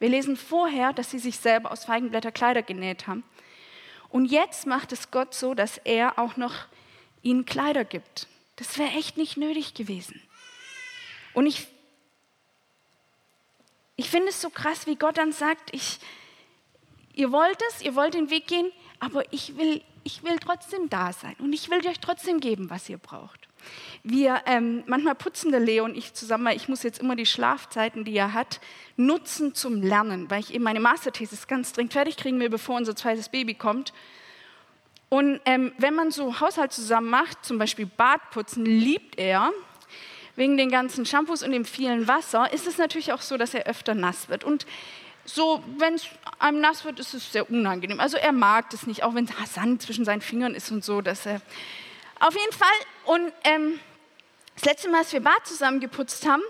Wir 0.00 0.08
lesen 0.08 0.36
vorher, 0.36 0.92
dass 0.92 1.12
sie 1.12 1.20
sich 1.20 1.38
selber 1.38 1.70
aus 1.70 1.84
Feigenblätter 1.84 2.32
Kleider 2.32 2.62
genäht 2.62 3.06
haben. 3.06 3.22
Und 4.10 4.26
jetzt 4.26 4.66
macht 4.66 4.92
es 4.92 5.12
Gott 5.12 5.32
so, 5.32 5.54
dass 5.54 5.78
er 5.78 6.18
auch 6.18 6.36
noch 6.36 6.54
ihnen 7.22 7.46
Kleider 7.46 7.84
gibt. 7.84 8.26
Das 8.56 8.78
wäre 8.78 8.90
echt 8.90 9.16
nicht 9.16 9.36
nötig 9.36 9.74
gewesen. 9.74 10.20
Und 11.32 11.46
ich, 11.46 11.68
ich 13.94 14.10
finde 14.10 14.28
es 14.28 14.40
so 14.40 14.50
krass, 14.50 14.86
wie 14.88 14.96
Gott 14.96 15.18
dann 15.18 15.32
sagt, 15.32 15.72
ich, 15.72 16.00
ihr 17.12 17.30
wollt 17.30 17.60
es, 17.70 17.80
ihr 17.80 17.94
wollt 17.94 18.14
den 18.14 18.30
Weg 18.30 18.48
gehen, 18.48 18.72
aber 18.98 19.32
ich 19.32 19.56
will, 19.56 19.82
ich 20.02 20.24
will 20.24 20.38
trotzdem 20.38 20.90
da 20.90 21.12
sein 21.12 21.36
und 21.38 21.52
ich 21.52 21.70
will 21.70 21.86
euch 21.86 22.00
trotzdem 22.00 22.40
geben, 22.40 22.70
was 22.70 22.88
ihr 22.88 22.98
braucht. 22.98 23.48
Wir, 24.02 24.42
ähm, 24.46 24.84
manchmal 24.86 25.14
putzen 25.14 25.50
der 25.50 25.60
Leo 25.60 25.84
und 25.84 25.96
ich 25.96 26.14
zusammen, 26.14 26.44
weil 26.46 26.56
ich 26.56 26.68
muss 26.68 26.82
jetzt 26.82 27.00
immer 27.00 27.16
die 27.16 27.26
Schlafzeiten, 27.26 28.04
die 28.04 28.16
er 28.16 28.34
hat, 28.34 28.60
nutzen 28.96 29.54
zum 29.54 29.82
Lernen, 29.82 30.30
weil 30.30 30.40
ich 30.40 30.52
eben 30.52 30.64
meine 30.64 30.80
Masterthesis 30.80 31.46
ganz 31.46 31.72
dringend 31.72 31.92
fertig 31.92 32.16
kriegen 32.16 32.38
will, 32.40 32.50
bevor 32.50 32.76
unser 32.76 32.94
zweites 32.94 33.28
Baby 33.28 33.54
kommt. 33.54 33.92
Und 35.08 35.40
ähm, 35.44 35.72
wenn 35.78 35.94
man 35.94 36.10
so 36.10 36.40
Haushalt 36.40 36.72
zusammen 36.72 37.08
macht, 37.08 37.44
zum 37.44 37.58
Beispiel 37.58 37.86
Badputzen, 37.86 38.64
liebt 38.64 39.18
er, 39.18 39.50
wegen 40.36 40.56
den 40.56 40.70
ganzen 40.70 41.06
Shampoos 41.06 41.42
und 41.42 41.52
dem 41.52 41.64
vielen 41.64 42.08
Wasser, 42.08 42.52
ist 42.52 42.66
es 42.66 42.78
natürlich 42.78 43.12
auch 43.12 43.20
so, 43.20 43.36
dass 43.36 43.54
er 43.54 43.66
öfter 43.66 43.94
nass 43.94 44.28
wird. 44.28 44.44
Und 44.44 44.66
so, 45.24 45.62
wenn 45.78 45.94
es 45.94 46.06
einem 46.38 46.60
nass 46.60 46.84
wird, 46.84 47.00
ist 47.00 47.14
es 47.14 47.32
sehr 47.32 47.48
unangenehm. 47.50 48.00
Also 48.00 48.16
er 48.16 48.32
mag 48.32 48.70
das 48.70 48.86
nicht, 48.86 49.04
auch 49.04 49.14
wenn 49.14 49.28
Sand 49.46 49.82
zwischen 49.82 50.04
seinen 50.04 50.20
Fingern 50.20 50.54
ist 50.54 50.70
und 50.70 50.84
so, 50.84 51.00
dass 51.00 51.24
er 51.26 51.40
auf 52.20 52.34
jeden 52.34 52.52
Fall, 52.52 52.68
und 53.06 53.32
ähm, 53.44 53.80
das 54.54 54.64
letzte 54.64 54.88
Mal, 54.88 54.98
als 54.98 55.12
wir 55.12 55.20
Bad 55.20 55.46
zusammen 55.46 55.80
geputzt 55.80 56.26
haben, 56.26 56.42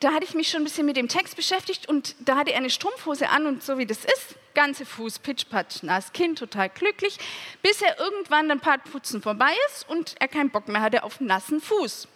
da 0.00 0.12
hatte 0.12 0.24
ich 0.24 0.34
mich 0.34 0.48
schon 0.48 0.62
ein 0.62 0.64
bisschen 0.64 0.86
mit 0.86 0.96
dem 0.96 1.08
Text 1.08 1.36
beschäftigt 1.36 1.88
und 1.88 2.14
da 2.20 2.36
hatte 2.36 2.52
er 2.52 2.58
eine 2.58 2.70
Strumpfhose 2.70 3.28
an 3.28 3.46
und 3.46 3.62
so 3.62 3.78
wie 3.78 3.86
das 3.86 4.04
ist, 4.04 4.36
ganze 4.54 4.86
Fuß 4.86 5.18
pitchpatsch 5.18 5.82
nass, 5.82 6.12
Kind 6.12 6.38
total 6.38 6.68
glücklich, 6.68 7.18
bis 7.62 7.82
er 7.82 7.98
irgendwann 7.98 8.50
ein 8.50 8.60
paar 8.60 8.78
Putzen 8.78 9.22
vorbei 9.22 9.52
ist 9.68 9.88
und 9.88 10.14
er 10.20 10.28
keinen 10.28 10.50
Bock 10.50 10.68
mehr 10.68 10.80
hatte 10.80 11.02
auf 11.02 11.20
nassen 11.20 11.60
Fuß. 11.60 12.06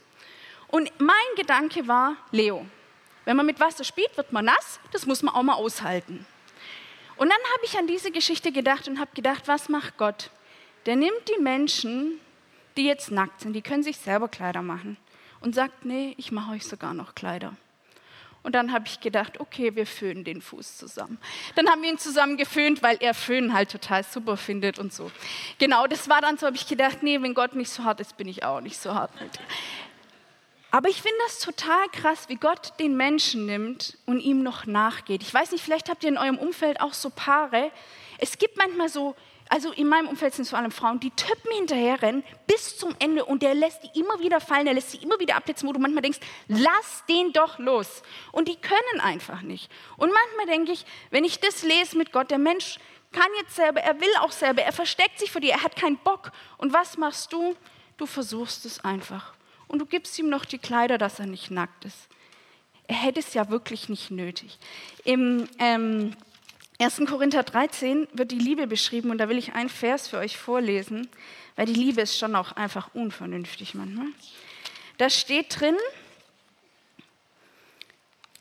Und 0.68 0.92
mein 0.98 1.16
Gedanke 1.36 1.86
war, 1.88 2.16
Leo, 2.30 2.64
wenn 3.24 3.36
man 3.36 3.46
mit 3.46 3.60
Wasser 3.60 3.84
spielt, 3.84 4.16
wird 4.16 4.32
man 4.32 4.46
nass, 4.46 4.80
das 4.92 5.06
muss 5.06 5.22
man 5.22 5.34
auch 5.34 5.42
mal 5.42 5.54
aushalten. 5.54 6.24
Und 7.16 7.28
dann 7.28 7.52
habe 7.54 7.64
ich 7.64 7.76
an 7.78 7.86
diese 7.86 8.10
Geschichte 8.10 8.52
gedacht 8.52 8.88
und 8.88 8.98
habe 8.98 9.10
gedacht, 9.14 9.46
was 9.46 9.68
macht 9.68 9.98
Gott? 9.98 10.30
Der 10.86 10.96
nimmt 10.96 11.28
die 11.28 11.40
Menschen, 11.40 12.20
die 12.76 12.84
jetzt 12.84 13.10
nackt 13.10 13.40
sind, 13.40 13.52
die 13.52 13.62
können 13.62 13.82
sich 13.82 13.98
selber 13.98 14.28
Kleider 14.28 14.62
machen 14.62 14.96
und 15.40 15.54
sagt, 15.54 15.84
nee, 15.84 16.14
ich 16.16 16.32
mache 16.32 16.52
euch 16.52 16.66
sogar 16.66 16.94
noch 16.94 17.14
Kleider. 17.14 17.54
Und 18.42 18.56
dann 18.56 18.72
habe 18.72 18.86
ich 18.86 19.00
gedacht, 19.00 19.38
okay, 19.38 19.76
wir 19.76 19.86
föhnen 19.86 20.24
den 20.24 20.42
Fuß 20.42 20.76
zusammen. 20.76 21.18
Dann 21.54 21.68
haben 21.68 21.82
wir 21.82 21.90
ihn 21.90 21.98
zusammen 21.98 22.36
geföhnt, 22.36 22.82
weil 22.82 22.96
er 22.98 23.14
Föhnen 23.14 23.52
halt 23.52 23.70
total 23.70 24.02
super 24.02 24.36
findet 24.36 24.80
und 24.80 24.92
so. 24.92 25.12
Genau, 25.58 25.86
das 25.86 26.08
war 26.08 26.20
dann 26.20 26.38
so, 26.38 26.46
habe 26.46 26.56
ich 26.56 26.66
gedacht, 26.66 27.02
nee, 27.02 27.22
wenn 27.22 27.34
Gott 27.34 27.54
nicht 27.54 27.70
so 27.70 27.84
hart 27.84 28.00
ist, 28.00 28.16
bin 28.16 28.26
ich 28.26 28.44
auch 28.44 28.60
nicht 28.60 28.80
so 28.80 28.94
hart 28.94 29.12
mit. 29.20 29.30
Aber 30.72 30.88
ich 30.88 31.02
finde 31.02 31.18
das 31.26 31.38
total 31.38 31.86
krass, 31.92 32.28
wie 32.28 32.36
Gott 32.36 32.72
den 32.80 32.96
Menschen 32.96 33.46
nimmt 33.46 33.98
und 34.06 34.20
ihm 34.20 34.42
noch 34.42 34.66
nachgeht. 34.66 35.22
Ich 35.22 35.32
weiß 35.32 35.52
nicht, 35.52 35.62
vielleicht 35.62 35.88
habt 35.88 36.02
ihr 36.02 36.08
in 36.08 36.18
eurem 36.18 36.38
Umfeld 36.38 36.80
auch 36.80 36.94
so 36.94 37.10
Paare. 37.10 37.70
Es 38.18 38.38
gibt 38.38 38.56
manchmal 38.56 38.88
so 38.88 39.14
also 39.52 39.70
in 39.70 39.86
meinem 39.86 40.08
Umfeld 40.08 40.32
sind 40.32 40.44
es 40.44 40.48
vor 40.48 40.58
allem 40.58 40.70
Frauen, 40.70 40.98
die 40.98 41.10
Typen 41.10 41.52
hinterherrennen 41.54 42.24
bis 42.46 42.78
zum 42.78 42.96
Ende 42.98 43.26
und 43.26 43.42
der 43.42 43.54
lässt 43.54 43.82
die 43.82 44.00
immer 44.00 44.18
wieder 44.18 44.40
fallen, 44.40 44.64
der 44.64 44.72
lässt 44.72 44.92
sie 44.92 44.96
immer 44.96 45.20
wieder 45.20 45.36
abblitzen, 45.36 45.68
wo 45.68 45.74
du 45.74 45.78
manchmal 45.78 46.00
denkst, 46.00 46.20
lass 46.48 47.04
den 47.06 47.34
doch 47.34 47.58
los. 47.58 48.02
Und 48.32 48.48
die 48.48 48.56
können 48.56 49.00
einfach 49.02 49.42
nicht. 49.42 49.70
Und 49.98 50.10
manchmal 50.10 50.46
denke 50.46 50.72
ich, 50.72 50.86
wenn 51.10 51.24
ich 51.24 51.38
das 51.38 51.64
lese 51.64 51.98
mit 51.98 52.12
Gott, 52.12 52.30
der 52.30 52.38
Mensch 52.38 52.78
kann 53.12 53.28
jetzt 53.42 53.54
selber, 53.54 53.82
er 53.82 54.00
will 54.00 54.08
auch 54.20 54.32
selber, 54.32 54.62
er 54.62 54.72
versteckt 54.72 55.18
sich 55.18 55.30
vor 55.30 55.42
dir, 55.42 55.52
er 55.52 55.62
hat 55.62 55.76
keinen 55.76 55.98
Bock. 55.98 56.32
Und 56.56 56.72
was 56.72 56.96
machst 56.96 57.30
du? 57.34 57.54
Du 57.98 58.06
versuchst 58.06 58.64
es 58.64 58.82
einfach. 58.82 59.34
Und 59.68 59.80
du 59.80 59.84
gibst 59.84 60.18
ihm 60.18 60.30
noch 60.30 60.46
die 60.46 60.60
Kleider, 60.60 60.96
dass 60.96 61.18
er 61.18 61.26
nicht 61.26 61.50
nackt 61.50 61.84
ist. 61.84 62.08
Er 62.86 62.96
hätte 62.96 63.20
es 63.20 63.34
ja 63.34 63.50
wirklich 63.50 63.90
nicht 63.90 64.10
nötig. 64.10 64.58
Im 65.04 65.46
ähm, 65.58 66.16
1. 66.82 67.02
Korinther 67.06 67.42
13 67.42 68.08
wird 68.12 68.32
die 68.32 68.38
Liebe 68.38 68.66
beschrieben 68.66 69.10
und 69.10 69.18
da 69.18 69.28
will 69.28 69.38
ich 69.38 69.54
einen 69.54 69.68
Vers 69.68 70.08
für 70.08 70.18
euch 70.18 70.36
vorlesen, 70.36 71.08
weil 71.56 71.66
die 71.66 71.74
Liebe 71.74 72.00
ist 72.00 72.18
schon 72.18 72.34
auch 72.34 72.52
einfach 72.52 72.94
unvernünftig 72.94 73.74
manchmal. 73.74 74.08
Da 74.98 75.10
steht 75.10 75.60
drin, 75.60 75.76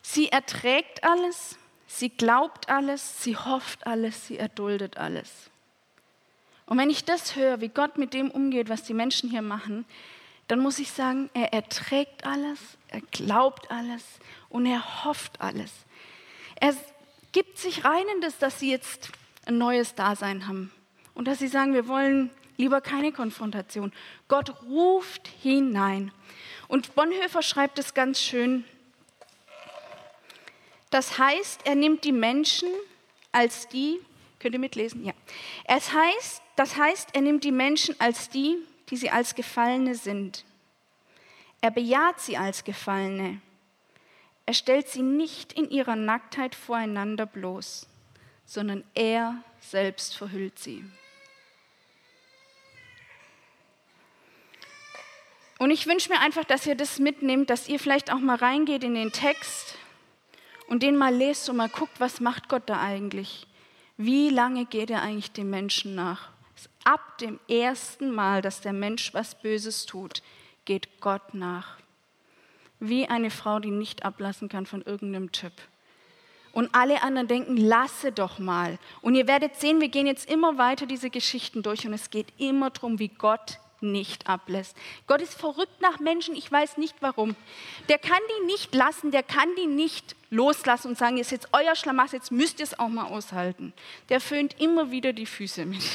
sie 0.02 0.30
erträgt 0.30 1.04
alles, 1.04 1.58
sie 1.88 2.10
glaubt 2.10 2.70
alles, 2.70 3.22
sie 3.22 3.36
hofft 3.36 3.86
alles, 3.86 4.28
sie 4.28 4.38
erduldet 4.38 4.98
alles. 4.98 5.30
Und 6.66 6.78
wenn 6.78 6.90
ich 6.90 7.04
das 7.04 7.36
höre, 7.36 7.62
wie 7.62 7.70
Gott 7.70 7.98
mit 7.98 8.14
dem 8.14 8.32
umgeht, 8.32 8.70
was 8.70 8.84
die 8.84 8.94
Menschen 8.94 9.30
hier 9.30 9.42
machen, 9.42 9.86
dann 10.48 10.60
muss 10.60 10.80
ich 10.80 10.92
sagen, 10.92 11.30
er 11.34 11.54
erträgt 11.54 12.26
alles, 12.26 12.60
er 12.88 13.02
glaubt 13.12 13.70
alles 13.70 14.04
und 14.50 14.66
er 14.66 15.04
hofft 15.04 15.40
alles. 15.42 15.72
Er 16.56 16.74
gibt 17.32 17.58
sich 17.58 17.86
rein 17.86 18.04
in 18.16 18.22
das, 18.22 18.38
dass 18.38 18.60
sie 18.60 18.72
jetzt 18.72 19.10
ein 19.46 19.58
neues 19.58 19.96
Dasein 19.96 20.48
haben 20.48 20.72
und 21.14 21.28
dass 21.28 21.40
sie 21.40 21.48
sagen, 21.48 21.74
wir 21.74 21.88
wollen 21.88 22.30
lieber 22.58 22.82
keine 22.82 23.12
Konfrontation. 23.12 23.92
Gott 24.28 24.62
ruft 24.64 25.28
hinein. 25.42 26.12
Und 26.68 26.96
Bonhoeffer 26.96 27.42
schreibt 27.42 27.80
es 27.80 27.94
ganz 27.94 28.22
schön. 28.22 28.64
Das 30.90 31.18
heißt, 31.18 31.62
er 31.66 31.76
nimmt 31.76 32.04
die 32.04 32.12
Menschen 32.12 32.70
als 33.32 33.68
die, 33.70 34.00
könnt 34.40 34.54
ihr 34.54 34.60
mitlesen? 34.60 35.06
Ja. 35.06 35.14
Es 35.66 35.94
heißt, 35.94 36.42
das 36.56 36.76
heißt, 36.76 37.10
er 37.14 37.22
nimmt 37.22 37.44
die 37.44 37.52
Menschen 37.52 37.96
als 38.00 38.30
die, 38.30 38.58
die 38.90 38.98
sie 38.98 39.10
als 39.10 39.36
Gefallene 39.36 39.96
sind. 39.96 40.46
Er 41.62 41.72
bejaht 41.72 42.20
sie 42.20 42.38
als 42.38 42.64
Gefallene. 42.64 43.40
Er 44.52 44.56
stellt 44.56 44.90
sie 44.90 45.02
nicht 45.02 45.54
in 45.54 45.70
ihrer 45.70 45.96
Nacktheit 45.96 46.56
voreinander 46.56 47.26
bloß, 47.26 47.88
sondern 48.46 48.84
er 48.96 49.42
selbst 49.62 50.18
verhüllt 50.18 50.60
sie. 50.60 50.84
Und 55.58 55.72
ich 55.72 55.88
wünsche 55.88 56.10
mir 56.10 56.20
einfach, 56.20 56.44
dass 56.44 56.66
ihr 56.66 56.76
das 56.76 57.00
mitnehmt, 57.00 57.50
dass 57.50 57.70
ihr 57.70 57.80
vielleicht 57.80 58.12
auch 58.12 58.20
mal 58.20 58.36
reingeht 58.36 58.84
in 58.84 58.94
den 58.94 59.14
Text 59.14 59.78
und 60.68 60.84
den 60.84 60.98
mal 60.98 61.16
lest 61.16 61.48
und 61.50 61.56
mal 61.56 61.70
guckt, 61.70 62.02
was 62.02 62.20
macht 62.20 62.50
Gott 62.50 62.64
da 62.66 62.82
eigentlich? 62.82 63.48
Wie 63.96 64.28
lange 64.28 64.66
geht 64.66 64.90
er 64.90 65.02
eigentlich 65.02 65.32
dem 65.32 65.50
Menschen 65.50 65.96
nach? 65.96 66.28
Ab 66.84 67.20
dem 67.20 67.40
ersten 67.48 68.12
Mal, 68.12 68.42
dass 68.42 68.60
der 68.60 68.74
Mensch 68.74 69.14
was 69.14 69.34
Böses 69.42 69.86
tut, 69.86 70.22
geht 70.66 71.00
Gott 71.00 71.34
nach. 71.34 71.78
Wie 72.82 73.08
eine 73.08 73.30
Frau, 73.30 73.60
die 73.60 73.72
nicht 73.72 74.04
ablassen 74.04 74.50
kann 74.50 74.66
von 74.66 74.82
irgendeinem 74.82 75.32
Typ. 75.32 75.54
Und 76.52 76.74
alle 76.74 77.02
anderen 77.04 77.28
denken, 77.28 77.56
lasse 77.56 78.12
doch 78.12 78.40
mal. 78.40 78.78
Und 79.02 79.16
ihr 79.16 79.28
werdet 79.28 79.56
sehen, 79.56 79.80
wir 79.80 79.88
gehen 79.88 80.08
jetzt 80.08 80.30
immer 80.30 80.58
weiter 80.58 80.86
diese 80.86 81.10
Geschichten 81.10 81.64
durch 81.64 81.88
und 81.88 81.94
es 81.94 82.10
geht 82.10 82.28
immer 82.38 82.72
darum, 82.72 83.00
wie 83.00 83.08
Gott 83.08 83.60
nicht 83.82 84.28
ablässt. 84.28 84.76
Gott 85.08 85.22
ist 85.22 85.34
verrückt 85.34 85.80
nach 85.80 86.00
Menschen, 86.00 86.36
ich 86.36 86.52
weiß 86.52 86.78
nicht 86.78 86.96
warum. 87.02 87.36
Der 87.88 87.98
kann 87.98 88.20
die 88.30 88.46
nicht 88.48 88.74
lassen, 88.76 89.12
der 89.12 89.24
kann 89.24 89.48
die 89.58 89.68
nicht 89.68 90.16
loslassen 90.30 90.90
und 90.90 90.98
sagen, 90.98 91.18
ist 91.18 91.32
jetzt 91.32 91.50
euer 91.52 91.76
Schlamassel, 91.76 92.18
jetzt 92.18 92.32
müsst 92.32 92.60
ihr 92.60 92.66
es 92.66 92.80
auch 92.80 92.90
mal 92.90 93.06
aushalten. 93.06 93.74
Der 94.10 94.20
föhnt 94.20 94.60
immer 94.60 94.92
wieder 94.92 95.14
die 95.14 95.26
Füße 95.28 95.66
mit. 95.66 95.84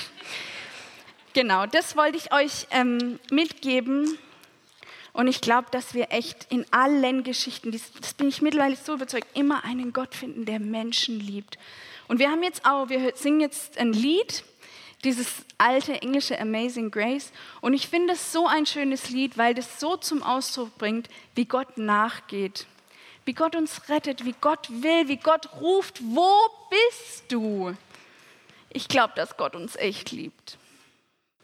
Genau, 1.33 1.67
das 1.67 1.99
wollte 1.99 2.17
ich 2.17 2.33
euch 2.33 2.67
ähm, 2.71 3.21
mitgeben. 3.31 4.17
Und 5.17 5.29
ich 5.29 5.41
glaube, 5.41 5.69
dass 5.71 5.95
wir 5.95 6.13
echt 6.13 6.47
in 6.51 6.67
allen 6.73 7.25
Geschichten, 7.25 7.73
das 7.73 8.13
bin 8.13 8.29
ich 8.29 8.43
mittlerweile 8.43 8.77
so 8.77 8.93
überzeugt, 8.93 9.27
immer 9.33 9.65
einen 9.65 9.95
Gott 9.95 10.15
finden, 10.15 10.45
der 10.45 10.61
Menschen 10.61 11.19
liebt. 11.19 11.57
Und 12.07 12.19
wir 12.19 12.31
haben 12.31 12.43
jetzt 12.43 12.67
auch, 12.67 12.91
wir 12.91 13.17
singen 13.17 13.41
jetzt 13.41 13.79
ein 13.79 13.95
Lied, 13.95 14.45
dieses 15.05 15.27
alte 15.57 16.03
englische 16.03 16.39
Amazing 16.39 16.91
Grace. 16.91 17.33
Und 17.63 17.73
ich 17.73 17.89
finde 17.89 18.13
es 18.13 18.31
so 18.31 18.47
ein 18.47 18.67
schönes 18.67 19.09
Lied, 19.09 19.39
weil 19.39 19.55
das 19.55 19.81
so 19.81 19.97
zum 19.97 20.23
Ausdruck 20.23 20.77
bringt, 20.77 21.09
wie 21.35 21.47
Gott 21.47 21.79
nachgeht, 21.79 22.67
wie 23.25 23.33
Gott 23.33 23.57
uns 23.57 23.89
rettet, 23.89 24.27
wie 24.27 24.35
Gott 24.39 24.69
will, 24.69 25.09
wie 25.09 25.17
Gott 25.17 25.49
ruft, 25.63 25.99
wo 26.03 26.31
bist 26.69 27.25
du? 27.33 27.75
Ich 28.69 28.87
glaube, 28.87 29.15
dass 29.17 29.39
Gott 29.39 29.57
uns 29.57 29.77
echt 29.77 30.11
liebt. 30.11 30.59